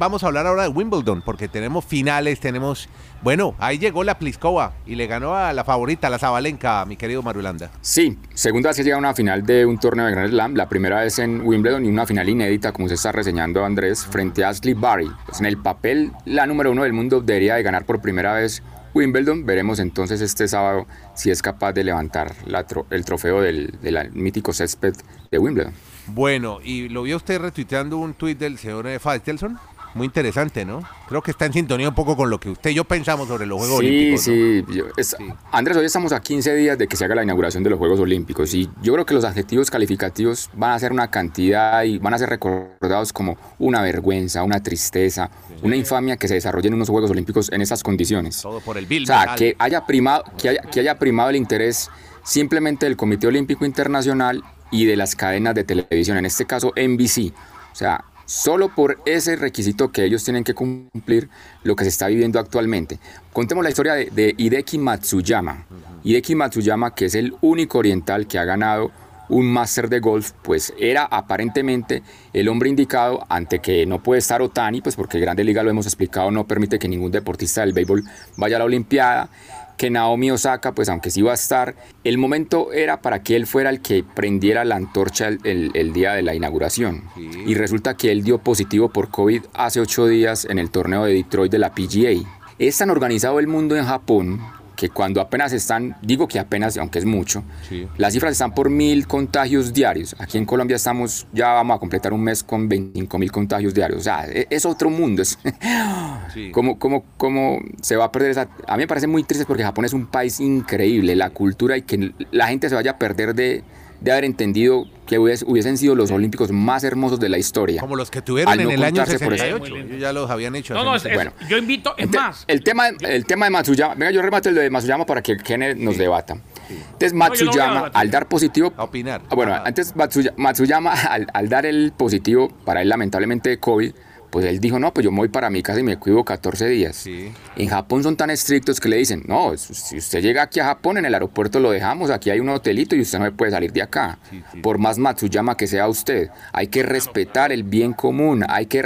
Vamos 0.00 0.24
a 0.24 0.26
hablar 0.26 0.44
ahora 0.48 0.64
de 0.64 0.70
Wimbledon, 0.70 1.22
porque 1.22 1.46
tenemos 1.46 1.84
finales, 1.84 2.40
tenemos... 2.40 2.88
Bueno, 3.22 3.54
ahí 3.60 3.78
llegó 3.78 4.02
la 4.02 4.18
Pliskova 4.18 4.72
y 4.86 4.96
le 4.96 5.06
ganó 5.06 5.36
a 5.36 5.52
la 5.52 5.62
favorita, 5.62 6.10
la 6.10 6.18
Zabalenka, 6.18 6.84
mi 6.84 6.96
querido 6.96 7.22
Marulanda. 7.22 7.70
Sí, 7.80 8.18
segunda 8.34 8.70
vez 8.70 8.76
que 8.76 8.82
llega 8.82 8.96
a 8.96 8.98
una 8.98 9.14
final 9.14 9.46
de 9.46 9.64
un 9.64 9.78
torneo 9.78 10.06
de 10.06 10.10
Grand 10.10 10.30
Slam, 10.30 10.56
la 10.56 10.68
primera 10.68 11.02
vez 11.02 11.20
en 11.20 11.42
Wimbledon 11.42 11.84
y 11.84 11.88
una 11.90 12.06
final 12.06 12.28
inédita, 12.28 12.72
como 12.72 12.88
se 12.88 12.94
está 12.94 13.12
reseñando 13.12 13.64
Andrés, 13.64 14.04
frente 14.04 14.42
a 14.42 14.48
Ashley 14.48 14.74
Barry. 14.74 15.08
Pues 15.26 15.38
en 15.38 15.46
el 15.46 15.58
papel, 15.58 16.10
la 16.24 16.44
número 16.48 16.72
uno 16.72 16.82
del 16.82 16.92
mundo 16.92 17.20
debería 17.20 17.54
de 17.54 17.62
ganar 17.62 17.84
por 17.86 18.00
primera 18.02 18.32
vez 18.34 18.64
Wimbledon. 18.94 19.46
Veremos 19.46 19.78
entonces 19.78 20.20
este 20.20 20.48
sábado 20.48 20.88
si 21.14 21.30
es 21.30 21.40
capaz 21.40 21.72
de 21.72 21.84
levantar 21.84 22.34
la 22.46 22.66
tro- 22.66 22.86
el 22.90 23.04
trofeo 23.04 23.40
del, 23.40 23.78
del 23.80 24.10
mítico 24.10 24.52
césped 24.52 24.94
de 25.30 25.38
Wimbledon. 25.38 25.72
Bueno, 26.08 26.58
y 26.62 26.88
lo 26.88 27.04
vio 27.04 27.16
usted 27.16 27.40
retuiteando 27.40 27.96
un 27.96 28.12
tuit 28.14 28.36
del 28.38 28.58
señor 28.58 28.88
eh, 28.88 28.98
Faitelson. 28.98 29.56
Muy 29.94 30.06
interesante, 30.06 30.64
¿no? 30.64 30.82
Creo 31.08 31.22
que 31.22 31.30
está 31.30 31.46
en 31.46 31.52
sintonía 31.52 31.88
un 31.88 31.94
poco 31.94 32.16
con 32.16 32.28
lo 32.28 32.40
que 32.40 32.50
usted 32.50 32.70
y 32.70 32.74
yo 32.74 32.84
pensamos 32.84 33.28
sobre 33.28 33.46
los 33.46 33.58
Juegos 33.58 33.78
sí, 33.80 33.86
Olímpicos. 33.86 34.26
¿no? 34.28 34.34
sí, 34.34 34.64
yo- 34.78 34.84
es- 34.96 35.16
Andrés, 35.52 35.76
hoy 35.76 35.84
estamos 35.86 36.12
a 36.12 36.20
15 36.20 36.52
días 36.56 36.76
de 36.76 36.88
que 36.88 36.96
se 36.96 37.04
haga 37.04 37.14
la 37.14 37.22
inauguración 37.22 37.62
de 37.62 37.70
los 37.70 37.78
Juegos 37.78 38.00
Olímpicos 38.00 38.52
y 38.54 38.68
yo 38.82 38.92
creo 38.92 39.06
que 39.06 39.14
los 39.14 39.24
adjetivos 39.24 39.70
calificativos 39.70 40.50
van 40.54 40.72
a 40.72 40.78
ser 40.80 40.90
una 40.90 41.10
cantidad 41.12 41.84
y 41.84 41.98
van 41.98 42.12
a 42.12 42.18
ser 42.18 42.28
recordados 42.28 43.12
como 43.12 43.36
una 43.60 43.82
vergüenza, 43.82 44.42
una 44.42 44.60
tristeza, 44.62 45.30
una 45.62 45.76
infamia 45.76 46.16
que 46.16 46.26
se 46.26 46.34
desarrolle 46.34 46.68
en 46.68 46.74
unos 46.74 46.88
Juegos 46.88 47.10
Olímpicos 47.12 47.52
en 47.52 47.62
esas 47.62 47.82
condiciones. 47.84 48.42
Todo 48.42 48.60
por 48.60 48.76
el 48.76 48.86
Bill. 48.86 49.04
O 49.04 49.06
sea, 49.06 49.36
que 49.36 49.54
haya 49.60 49.86
primado, 49.86 50.24
que 50.36 50.48
haya, 50.48 50.62
que 50.62 50.80
haya 50.80 50.98
primado 50.98 51.30
el 51.30 51.36
interés 51.36 51.88
simplemente 52.24 52.86
del 52.86 52.96
Comité 52.96 53.28
Olímpico 53.28 53.64
Internacional 53.64 54.42
y 54.72 54.86
de 54.86 54.96
las 54.96 55.14
cadenas 55.14 55.54
de 55.54 55.62
televisión, 55.62 56.16
en 56.16 56.26
este 56.26 56.46
caso 56.46 56.72
NBC. 56.74 57.32
O 57.72 57.76
sea, 57.76 58.04
solo 58.24 58.74
por 58.74 59.00
ese 59.06 59.36
requisito 59.36 59.90
que 59.90 60.04
ellos 60.04 60.24
tienen 60.24 60.44
que 60.44 60.54
cumplir 60.54 61.28
lo 61.62 61.76
que 61.76 61.84
se 61.84 61.90
está 61.90 62.08
viviendo 62.08 62.38
actualmente. 62.38 62.98
Contemos 63.32 63.64
la 63.64 63.70
historia 63.70 63.94
de, 63.94 64.06
de 64.06 64.34
Hideki 64.36 64.78
Matsuyama. 64.78 65.66
Hideki 66.02 66.34
Matsuyama, 66.34 66.94
que 66.94 67.06
es 67.06 67.14
el 67.14 67.34
único 67.40 67.78
oriental 67.78 68.26
que 68.26 68.38
ha 68.38 68.44
ganado 68.44 68.90
un 69.28 69.46
máster 69.46 69.88
de 69.88 70.00
golf, 70.00 70.32
pues 70.42 70.74
era 70.78 71.04
aparentemente 71.04 72.02
el 72.32 72.48
hombre 72.48 72.68
indicado 72.68 73.24
ante 73.28 73.60
que 73.60 73.86
no 73.86 74.02
puede 74.02 74.18
estar 74.18 74.42
Otani, 74.42 74.80
pues 74.80 74.96
porque 74.96 75.18
Grande 75.18 75.44
Liga 75.44 75.62
lo 75.62 75.70
hemos 75.70 75.86
explicado, 75.86 76.30
no 76.30 76.46
permite 76.46 76.78
que 76.78 76.88
ningún 76.88 77.10
deportista 77.10 77.62
del 77.62 77.72
béisbol 77.72 78.04
vaya 78.36 78.56
a 78.56 78.58
la 78.58 78.64
Olimpiada, 78.66 79.28
que 79.76 79.90
Naomi 79.90 80.30
Osaka, 80.30 80.72
pues 80.74 80.88
aunque 80.88 81.10
sí 81.10 81.20
iba 81.20 81.32
a 81.32 81.34
estar, 81.34 81.74
el 82.04 82.16
momento 82.18 82.72
era 82.72 83.00
para 83.02 83.22
que 83.22 83.34
él 83.36 83.46
fuera 83.46 83.70
el 83.70 83.80
que 83.80 84.04
prendiera 84.04 84.64
la 84.64 84.76
antorcha 84.76 85.28
el, 85.28 85.40
el- 85.44 85.70
el 85.74 85.92
día 85.92 86.12
de 86.12 86.22
la 86.22 86.34
inauguración. 86.34 87.02
Y 87.16 87.54
resulta 87.54 87.96
que 87.96 88.12
él 88.12 88.22
dio 88.22 88.38
positivo 88.38 88.88
por 88.90 89.10
COVID 89.10 89.42
hace 89.54 89.80
ocho 89.80 90.06
días 90.06 90.44
en 90.44 90.58
el 90.58 90.70
torneo 90.70 91.04
de 91.04 91.12
Detroit 91.14 91.50
de 91.50 91.58
la 91.58 91.72
PGA. 91.74 92.28
Es 92.58 92.78
tan 92.78 92.90
organizado 92.90 93.40
el 93.40 93.48
mundo 93.48 93.76
en 93.76 93.84
Japón 93.84 94.40
que 94.84 94.90
cuando 94.90 95.22
apenas 95.22 95.50
están, 95.54 95.96
digo 96.02 96.28
que 96.28 96.38
apenas, 96.38 96.76
aunque 96.76 96.98
es 96.98 97.06
mucho, 97.06 97.42
Sí. 97.70 97.88
las 97.96 98.12
cifras 98.12 98.32
están 98.32 98.52
por 98.54 98.68
mil 98.68 99.06
contagios 99.06 99.72
diarios. 99.72 100.14
Aquí 100.18 100.36
en 100.36 100.44
Colombia 100.44 100.76
estamos, 100.76 101.26
ya 101.32 101.52
vamos 101.54 101.76
a 101.76 101.78
completar 101.80 102.12
un 102.12 102.22
mes 102.22 102.42
con 102.42 102.68
25 102.68 103.18
mil 103.18 103.32
contagios 103.32 103.72
diarios. 103.72 104.00
O 104.00 104.02
sea, 104.02 104.26
e- 104.28 104.46
es 104.50 104.66
otro 104.66 104.90
mundo. 104.90 105.22
Es, 105.22 105.38
Sí. 106.34 106.50
¿Cómo, 106.50 106.78
cómo, 106.78 107.04
cómo 107.16 107.60
se 107.80 107.96
va 107.96 108.04
a 108.06 108.12
perder 108.12 108.32
esa? 108.32 108.48
A 108.66 108.76
mí 108.76 108.82
me 108.82 108.86
parece 108.86 109.06
muy 109.06 109.22
triste 109.22 109.46
porque 109.46 109.62
Japón 109.62 109.86
es 109.86 109.94
un 109.94 110.04
país 110.06 110.38
increíble, 110.40 111.16
la 111.16 111.30
cultura 111.30 111.76
y 111.78 111.82
que 111.82 112.12
la 112.30 112.48
gente 112.48 112.68
se 112.68 112.74
vaya 112.74 112.90
a 112.92 112.98
perder 112.98 113.34
de, 113.34 113.62
de 114.00 114.12
haber 114.12 114.24
entendido 114.24 114.84
que 115.06 115.18
hubies- 115.18 115.44
hubiesen 115.46 115.76
sido 115.78 115.94
los 115.94 116.10
olímpicos 116.10 116.50
más 116.50 116.82
hermosos 116.84 117.20
de 117.20 117.28
la 117.28 117.38
historia. 117.38 117.80
Como 117.80 117.96
los 117.96 118.10
que 118.10 118.22
tuvieron 118.22 118.52
Al 118.52 118.60
en 118.60 118.66
no 118.66 118.72
el 118.72 118.82
año 118.84 118.96
contarse 119.02 119.24
por 119.24 119.34
eso. 119.34 119.44
68. 119.44 119.58
Muy 119.70 119.78
lindo. 119.78 119.94
Ellos 119.94 120.02
ya 120.02 120.12
los 120.12 120.30
habían 120.30 120.56
hecho. 120.56 120.74
No, 120.74 120.84
no, 120.84 120.94
es- 120.96 121.04
es- 121.04 121.30
yo 121.48 121.56
invito, 121.58 121.94
es 121.96 122.10
más. 122.10 122.44
el 122.48 122.62
tema, 122.62 122.88
el 122.88 123.24
tema 123.26 123.46
de 123.46 123.50
Matsuyama, 123.50 123.94
venga, 123.94 124.10
yo 124.12 124.22
remato 124.22 124.48
el 124.48 124.54
de 124.54 124.70
Matsuyama 124.70 125.04
para 125.06 125.22
que 125.22 125.36
Kenneth 125.36 125.76
nos 125.78 125.98
debata. 125.98 126.36
Entonces, 126.68 127.12
No, 127.12 127.18
no 127.18 127.28
Matsuyama, 127.30 127.90
al 127.92 128.10
dar 128.10 128.26
positivo. 128.28 128.72
A 128.76 128.84
opinar. 128.84 129.22
Bueno, 129.30 129.52
Ajá. 129.52 129.64
antes 129.66 129.94
Matsuya- 129.94 130.32
Matsuyama, 130.36 130.92
al, 131.10 131.26
al 131.34 131.48
dar 131.48 131.66
el 131.66 131.92
positivo 131.96 132.48
para 132.64 132.80
él, 132.82 132.88
lamentablemente, 132.88 133.50
de 133.50 133.58
COVID, 133.58 133.92
pues 134.34 134.46
él 134.46 134.58
dijo: 134.58 134.80
No, 134.80 134.92
pues 134.92 135.04
yo 135.04 135.12
me 135.12 135.18
voy 135.18 135.28
para 135.28 135.48
mi 135.48 135.62
casa 135.62 135.78
y 135.78 135.84
me 135.84 135.96
cuido 135.96 136.24
14 136.24 136.66
días. 136.66 136.96
Sí. 136.96 137.30
En 137.54 137.68
Japón 137.68 138.02
son 138.02 138.16
tan 138.16 138.30
estrictos 138.30 138.80
que 138.80 138.88
le 138.88 138.96
dicen: 138.96 139.22
No, 139.28 139.56
si 139.56 139.96
usted 139.96 140.20
llega 140.20 140.42
aquí 140.42 140.58
a 140.58 140.64
Japón, 140.64 140.98
en 140.98 141.04
el 141.04 141.14
aeropuerto 141.14 141.60
lo 141.60 141.70
dejamos, 141.70 142.10
aquí 142.10 142.30
hay 142.30 142.40
un 142.40 142.48
hotelito 142.48 142.96
y 142.96 143.00
usted 143.02 143.20
no 143.20 143.32
puede 143.36 143.52
salir 143.52 143.72
de 143.72 143.82
acá. 143.82 144.18
Sí, 144.28 144.42
sí. 144.50 144.58
Por 144.60 144.78
más 144.78 144.98
Matsuyama 144.98 145.56
que 145.56 145.68
sea 145.68 145.86
usted, 145.86 146.30
hay 146.52 146.66
que 146.66 146.82
respetar 146.82 147.52
el 147.52 147.62
bien 147.62 147.92
común, 147.92 148.44
hay 148.48 148.66
que. 148.66 148.80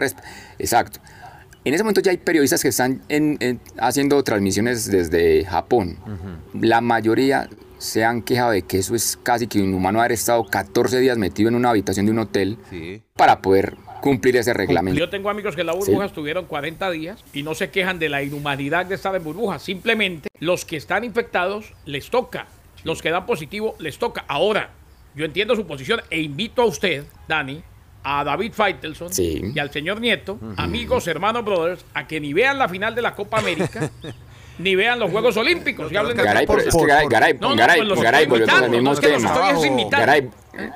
Exacto. 0.58 1.00
En 1.64 1.72
ese 1.72 1.82
momento 1.82 2.02
ya 2.02 2.10
hay 2.10 2.18
periodistas 2.18 2.60
que 2.60 2.68
están 2.68 3.00
en- 3.08 3.38
en- 3.40 3.58
haciendo 3.78 4.22
transmisiones 4.22 4.90
desde 4.90 5.46
Japón. 5.46 5.96
La 6.52 6.82
mayoría 6.82 7.48
se 7.78 8.04
han 8.04 8.20
quejado 8.20 8.50
de 8.50 8.62
que 8.62 8.78
eso 8.80 8.94
es 8.94 9.18
casi 9.22 9.46
que 9.46 9.60
inhumano 9.60 10.00
haber 10.00 10.12
estado 10.12 10.44
14 10.44 10.98
días 11.00 11.16
metido 11.16 11.48
en 11.48 11.54
una 11.54 11.70
habitación 11.70 12.04
de 12.04 12.12
un 12.12 12.18
hotel 12.18 12.58
para 13.14 13.40
poder 13.40 13.76
cumplir 14.00 14.36
ese 14.36 14.52
reglamento. 14.54 14.98
Yo 14.98 15.08
tengo 15.08 15.30
amigos 15.30 15.54
que 15.54 15.62
en 15.62 15.66
la 15.68 15.72
burbuja 15.74 16.06
estuvieron 16.06 16.46
40 16.46 16.90
días 16.90 17.24
y 17.32 17.42
no 17.42 17.54
se 17.54 17.70
quejan 17.70 17.98
de 17.98 18.08
la 18.08 18.22
inhumanidad 18.22 18.86
de 18.86 18.94
estar 18.94 19.14
en 19.14 19.24
burbuja. 19.24 19.58
Simplemente 19.58 20.28
los 20.40 20.64
que 20.64 20.76
están 20.76 21.04
infectados 21.04 21.72
les 21.84 22.10
toca. 22.10 22.46
Los 22.84 23.02
que 23.02 23.10
dan 23.10 23.26
positivo 23.26 23.74
les 23.80 23.98
toca. 23.98 24.24
Ahora, 24.28 24.70
yo 25.14 25.24
entiendo 25.24 25.56
su 25.56 25.66
posición 25.66 26.00
e 26.10 26.20
invito 26.20 26.62
a 26.62 26.66
usted, 26.66 27.04
Dani, 27.26 27.60
a 28.04 28.22
David 28.24 28.52
Feitelson 28.52 29.12
Sí. 29.12 29.42
y 29.54 29.58
al 29.58 29.70
señor 29.72 30.00
Nieto, 30.00 30.38
amigos, 30.56 31.08
hermanos, 31.08 31.44
brothers, 31.44 31.84
a 31.94 32.06
que 32.06 32.20
ni 32.20 32.32
vean 32.32 32.56
la 32.58 32.68
final 32.68 32.94
de 32.94 33.02
la 33.02 33.14
Copa 33.14 33.38
América, 33.40 33.90
ni 34.58 34.74
vean 34.74 34.98
los 34.98 35.10
Juegos 35.10 35.36
Olímpicos. 35.36 35.90
y 35.92 35.96
hablen 35.96 36.16
de 36.16 36.22
Garay, 36.22 36.46
por- 36.46 36.56
pero 36.56 36.68
es 36.68 36.74
por- 36.74 36.82
que 36.86 36.88
Garay, 36.88 37.04
por- 37.04 37.12
Garay, 37.12 37.34
No, 37.34 37.48
no, 37.50 37.56
Garay, 37.56 37.86
pues 37.86 38.00
Garay, 38.02 38.26
volvemos 38.26 38.54
al 38.62 38.70
mismo 38.70 38.92
es 38.92 39.00
que 39.00 39.06
tema. 39.08 39.34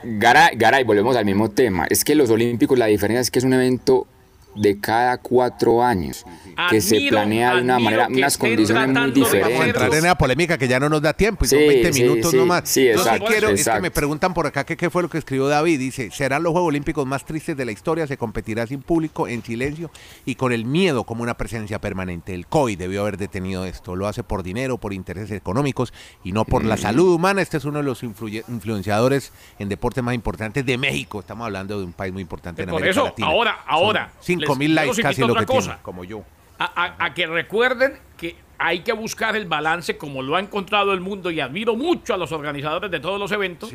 Garay, 0.04 0.56
Garay, 0.56 0.84
volvemos 0.84 1.16
al 1.16 1.24
mismo 1.24 1.50
tema. 1.50 1.86
Es 1.90 2.04
que 2.04 2.14
los 2.14 2.30
Olímpicos, 2.30 2.78
la 2.78 2.86
diferencia 2.86 3.20
es 3.20 3.30
que 3.30 3.38
es 3.40 3.44
un 3.44 3.52
evento 3.54 4.06
de 4.54 4.78
cada 4.78 5.18
cuatro 5.18 5.82
años, 5.82 6.24
que 6.70 6.80
se 6.80 7.08
planea 7.08 7.56
de 7.56 7.62
una 7.62 7.78
manera, 7.78 8.08
unas 8.08 8.36
condiciones 8.36 8.88
muy 8.88 9.10
diferentes. 9.12 9.42
Vamos 9.42 9.60
a 9.60 9.66
entrar 9.66 9.94
en 9.94 10.04
la 10.04 10.18
polémica 10.18 10.58
que 10.58 10.68
ya 10.68 10.78
no 10.78 10.88
nos 10.88 11.02
da 11.02 11.12
tiempo, 11.12 11.44
y 11.44 11.48
son 11.48 11.58
sí, 11.58 11.66
20 11.66 11.92
minutos 11.92 12.30
sí, 12.30 12.36
nomás. 12.36 12.68
Sí, 12.68 12.88
Yo 12.94 13.26
quiero, 13.26 13.48
es 13.50 13.68
que 13.68 13.80
me 13.80 13.90
preguntan 13.90 14.34
por 14.34 14.46
acá 14.46 14.64
que 14.64 14.76
qué 14.76 14.90
fue 14.90 15.02
lo 15.02 15.08
que 15.08 15.18
escribió 15.18 15.48
David, 15.48 15.78
dice, 15.78 16.10
serán 16.10 16.42
los 16.42 16.52
Juegos 16.52 16.68
Olímpicos 16.68 17.06
más 17.06 17.24
tristes 17.24 17.56
de 17.56 17.64
la 17.64 17.72
historia, 17.72 18.06
se 18.06 18.16
competirá 18.16 18.66
sin 18.66 18.82
público, 18.82 19.28
en 19.28 19.42
silencio 19.42 19.90
y 20.24 20.34
con 20.34 20.52
el 20.52 20.64
miedo 20.64 21.04
como 21.04 21.22
una 21.22 21.34
presencia 21.34 21.80
permanente. 21.80 22.34
El 22.34 22.46
COI 22.46 22.76
debió 22.76 23.02
haber 23.02 23.16
detenido 23.16 23.64
esto, 23.64 23.96
lo 23.96 24.06
hace 24.06 24.22
por 24.22 24.42
dinero, 24.42 24.78
por 24.78 24.92
intereses 24.92 25.32
económicos 25.32 25.92
y 26.24 26.32
no 26.32 26.44
por 26.44 26.64
la 26.64 26.76
mm. 26.76 26.78
salud 26.78 27.14
humana. 27.14 27.42
Este 27.42 27.56
es 27.56 27.64
uno 27.64 27.78
de 27.78 27.84
los 27.84 28.02
influenciadores 28.02 29.32
en 29.58 29.68
deportes 29.68 30.02
más 30.04 30.14
importantes 30.14 30.64
de 30.64 30.78
México, 30.78 31.20
estamos 31.20 31.46
hablando 31.46 31.78
de 31.78 31.84
un 31.84 31.92
país 31.92 32.12
muy 32.12 32.22
importante 32.22 32.62
en 32.62 32.68
por 32.68 32.80
América 32.80 32.90
eso, 32.90 33.04
Latina. 33.04 33.28
Ahora, 33.28 33.60
ahora, 33.66 34.12
5000 34.46 34.74
likes 34.74 35.02
casi 35.02 35.22
lo 35.22 35.34
que 35.34 35.46
cosa, 35.46 35.78
como 35.82 36.04
yo. 36.04 36.24
A, 36.58 37.12
que 37.14 37.26
recuerden 37.26 37.98
que 38.16 38.36
hay 38.58 38.80
que 38.80 38.92
buscar 38.92 39.34
el 39.34 39.46
balance 39.46 39.96
como 39.96 40.22
lo 40.22 40.36
ha 40.36 40.40
encontrado 40.40 40.92
el 40.92 41.00
mundo 41.00 41.30
y 41.30 41.40
admiro 41.40 41.74
mucho 41.74 42.14
a 42.14 42.16
los 42.16 42.30
organizadores 42.30 42.90
de 42.90 43.00
todos 43.00 43.18
los 43.18 43.32
eventos 43.32 43.72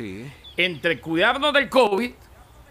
entre 0.56 1.00
cuidarnos 1.00 1.52
del 1.52 1.68
COVID 1.68 2.10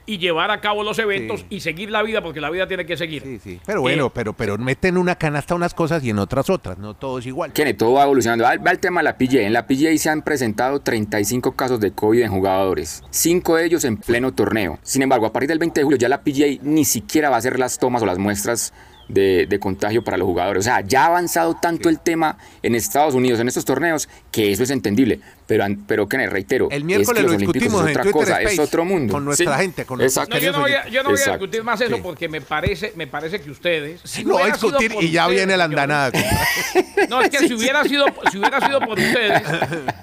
y 0.08 0.18
llevar 0.18 0.50
a 0.50 0.60
cabo 0.62 0.84
los 0.84 0.98
eventos 0.98 1.42
Sí. 1.42 1.46
y 1.50 1.60
seguir 1.60 1.92
la 1.92 2.02
vida, 2.02 2.24
porque 2.24 2.42
la 2.42 2.50
vida 2.50 2.68
tiene 2.68 2.86
que 2.86 2.98
seguir. 2.98 3.22
Sí, 3.22 3.40
sí. 3.44 3.60
Pero 3.66 3.82
bueno, 3.82 4.08
Eh, 4.08 4.12
pero, 4.14 4.34
pero 4.34 4.58
meten 4.58 4.96
en 4.96 4.98
una 4.98 5.16
canasta 5.16 5.54
unas 5.54 5.74
cosas 5.76 6.04
y 6.04 6.10
en 6.10 6.18
otras 6.18 6.50
otras. 6.50 6.78
No 6.80 6.94
todo 6.96 7.20
es 7.20 7.26
igual. 7.28 7.54
Kenneth, 7.54 7.78
todo 7.78 7.94
va 7.94 8.04
evolucionando. 8.06 8.46
Va, 8.46 8.56
va 8.58 8.72
el 8.72 8.80
tema 8.80 9.02
de 9.02 9.04
la 9.04 9.18
PGA. 9.18 9.42
En 9.42 9.54
la 9.54 9.68
PGA 9.68 9.96
se 9.98 10.10
han 10.10 10.22
presentado 10.24 10.80
35 10.80 11.52
casos 11.56 11.80
de 11.80 11.92
COVID 11.92 12.22
en 12.24 12.32
jugadores, 12.32 13.04
5 13.12 13.58
de 13.58 13.66
ellos 13.66 13.84
en 13.84 13.98
pleno 13.98 14.34
torneo. 14.34 14.80
Sin 14.82 15.02
embargo, 15.02 15.26
a 15.26 15.34
partir 15.34 15.50
del 15.50 15.60
20 15.60 15.80
de 15.82 15.84
julio 15.84 15.98
ya 15.98 16.10
la 16.10 16.22
PGA 16.24 16.58
ni 16.64 16.86
siquiera 16.86 17.30
va 17.30 17.36
a 17.36 17.40
hacer 17.40 17.60
las 17.60 17.78
tomas 17.78 18.02
o 18.02 18.06
las 18.06 18.18
muestras 18.18 18.74
de, 19.10 19.46
de 19.48 19.60
contagio 19.60 20.04
para 20.04 20.18
los 20.18 20.26
jugadores. 20.26 20.62
O 20.62 20.64
sea, 20.64 20.82
ya 20.82 21.04
ha 21.04 21.08
avanzado 21.08 21.56
tanto 21.62 21.88
el 21.90 22.00
tema 22.00 22.38
en 22.62 22.76
Estados 22.76 23.14
Unidos, 23.14 23.40
en 23.40 23.48
estos 23.48 23.64
torneos, 23.66 24.10
que 24.32 24.52
eso 24.52 24.64
es 24.64 24.70
entendible. 24.70 25.22
Pero, 25.48 25.66
pero 25.88 26.08
que 26.10 26.28
reitero, 26.28 26.68
El 26.70 26.80
es 26.80 26.84
miércoles 26.84 27.24
que 27.24 27.30
lo 27.32 27.38
discutimos 27.38 27.82
es 27.82 27.86
en 27.88 27.92
otra 27.92 28.04
Twitter 28.04 28.20
cosa, 28.22 28.42
es 28.42 28.52
Space 28.52 28.62
otro 28.62 28.84
mundo. 28.86 29.14
con 29.14 29.24
nuestra 29.24 29.56
Sí, 29.56 29.62
gente, 29.62 29.86
con 29.86 29.98
nuestros 30.00 30.28
exacto. 30.28 30.36
No, 30.38 30.44
yo 30.44 30.52
no 30.52 30.60
voy 30.60 30.74
a, 30.74 30.88
yo 30.90 31.04
no 31.04 31.10
voy 31.10 31.18
a 31.18 31.22
Exacto. 31.22 31.40
discutir 31.46 31.64
más 31.64 31.80
eso 31.82 31.96
Sí. 31.96 32.02
porque 32.04 32.28
me 32.28 32.42
parece, 32.42 32.92
me 32.98 33.08
parece 33.08 33.40
que 33.40 33.50
ustedes. 33.50 34.02
si 34.04 34.26
no 34.26 34.38
a 34.38 34.46
discutir 34.48 34.92
y 35.00 35.10
ya 35.12 35.24
ustedes, 35.24 35.38
viene 35.46 35.58
la 35.58 35.64
andanada. 35.64 36.12
No, 37.10 37.22
es 37.22 37.30
que 37.30 37.48
si 37.48 37.54
hubiera 37.54 37.84
sido, 37.84 38.06
si 38.32 38.38
hubiera 38.40 38.60
sido 38.66 38.80
por 38.82 38.98
ustedes, 39.00 39.42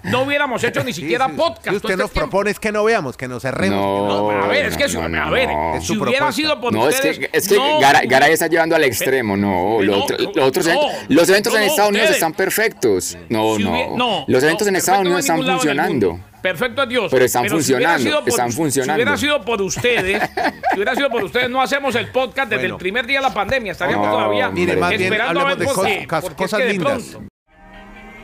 no 0.05 0.23
hubiéramos 0.23 0.63
hecho 0.65 0.83
ni 0.85 0.93
siquiera 0.93 1.27
Sí, 1.27 1.33
sí. 1.33 1.37
podcast. 1.37 1.69
Si 1.71 1.77
usted 1.77 1.91
este 1.91 2.03
nos 2.03 2.11
tiempo. 2.11 2.31
propone 2.31 2.51
es 2.51 2.59
que 2.61 2.73
no 2.73 2.85
veamos, 2.85 3.17
que 3.17 3.29
nos 3.29 3.43
cerremos. 3.43 3.79
No, 3.79 4.33
No, 4.33 4.45
a 4.45 4.47
ver, 4.49 4.67
es 4.67 4.77
que 4.77 4.89
si, 4.89 4.97
no, 4.97 5.09
no, 5.09 5.23
a 5.25 5.31
ver, 5.31 5.49
no. 5.49 5.75
Es 5.77 5.87
si 5.87 5.95
su 5.95 6.03
hubiera 6.03 6.33
sido 6.33 6.59
por 6.61 6.73
No, 6.73 6.89
es 6.89 6.95
ustedes. 6.95 7.19
que, 7.19 7.31
es 7.33 7.49
que 7.49 7.57
no, 7.57 7.81
Garay, 7.81 8.33
está 8.33 8.47
llevando 8.47 8.77
al 8.77 8.85
extremo, 8.85 9.37
no. 9.37 9.77
Pero 9.81 9.93
Lo 9.93 9.97
no, 9.99 10.05
otro- 10.05 10.17
no, 10.19 10.33
los, 10.35 10.49
otros 10.49 10.67
no, 10.67 10.73
eventos, 10.73 11.05
los 11.09 11.29
eventos 11.29 11.53
no, 11.53 11.59
en 11.59 11.65
no, 11.67 11.71
Estados 11.71 11.91
Unidos 11.91 12.11
están 12.11 12.33
perfectos. 12.33 13.19
No, 13.29 13.59
no. 13.59 13.97
no, 13.97 14.25
Los 14.29 14.43
eventos 14.43 14.67
no, 14.67 14.69
en 14.71 14.77
Estados 14.77 15.01
Unidos 15.01 15.29
en 15.29 15.34
están 15.41 15.57
funcionando. 15.59 16.21
Perfecto 16.43 16.83
a 16.83 16.87
Dios. 16.87 17.09
Pero 17.11 17.25
están 17.25 17.49
funcionando, 17.49 18.21
por- 18.21 18.29
están 18.29 18.53
funcionando. 18.53 18.95
Si 18.99 19.03
hubiera 19.03 19.17
sido 19.17 19.45
por 19.45 19.63
ustedes, 19.63 20.23
si 20.73 20.77
hubiera 20.77 20.95
sido 20.95 21.09
por 21.11 21.25
ustedes, 21.25 21.49
no 21.49 21.63
hacemos 21.63 21.95
el 21.95 22.09
podcast 22.09 22.51
desde 22.51 22.63
Bueno. 22.65 22.75
el 22.75 22.79
primer 22.79 23.07
día 23.07 23.21
de 23.21 23.29
la 23.29 23.33
pandemia. 23.35 23.73
Estaríamos 23.73 24.07
No, 24.07 24.13
todavía 24.13 24.51
Mire, 24.51 24.77
más 24.77 24.91
bien 24.91 25.03
esperando 25.05 25.41
a 25.41 25.45
ver 25.45 25.57
de 25.59 25.65
por 25.65 25.85
qué, 25.87 26.01
es 26.03 26.07
cosas 26.35 26.61
que 26.61 26.69
lindas. 26.69 27.19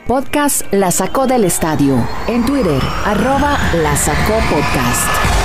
Podcast 0.07 0.71
La 0.73 0.91
Sacó 0.91 1.25
del 1.25 1.45
Estadio. 1.45 2.07
En 2.27 2.45
Twitter, 2.45 2.81
arroba 3.05 3.57
La 3.81 3.95
Sacó 3.95 4.33
Podcast. 4.49 5.40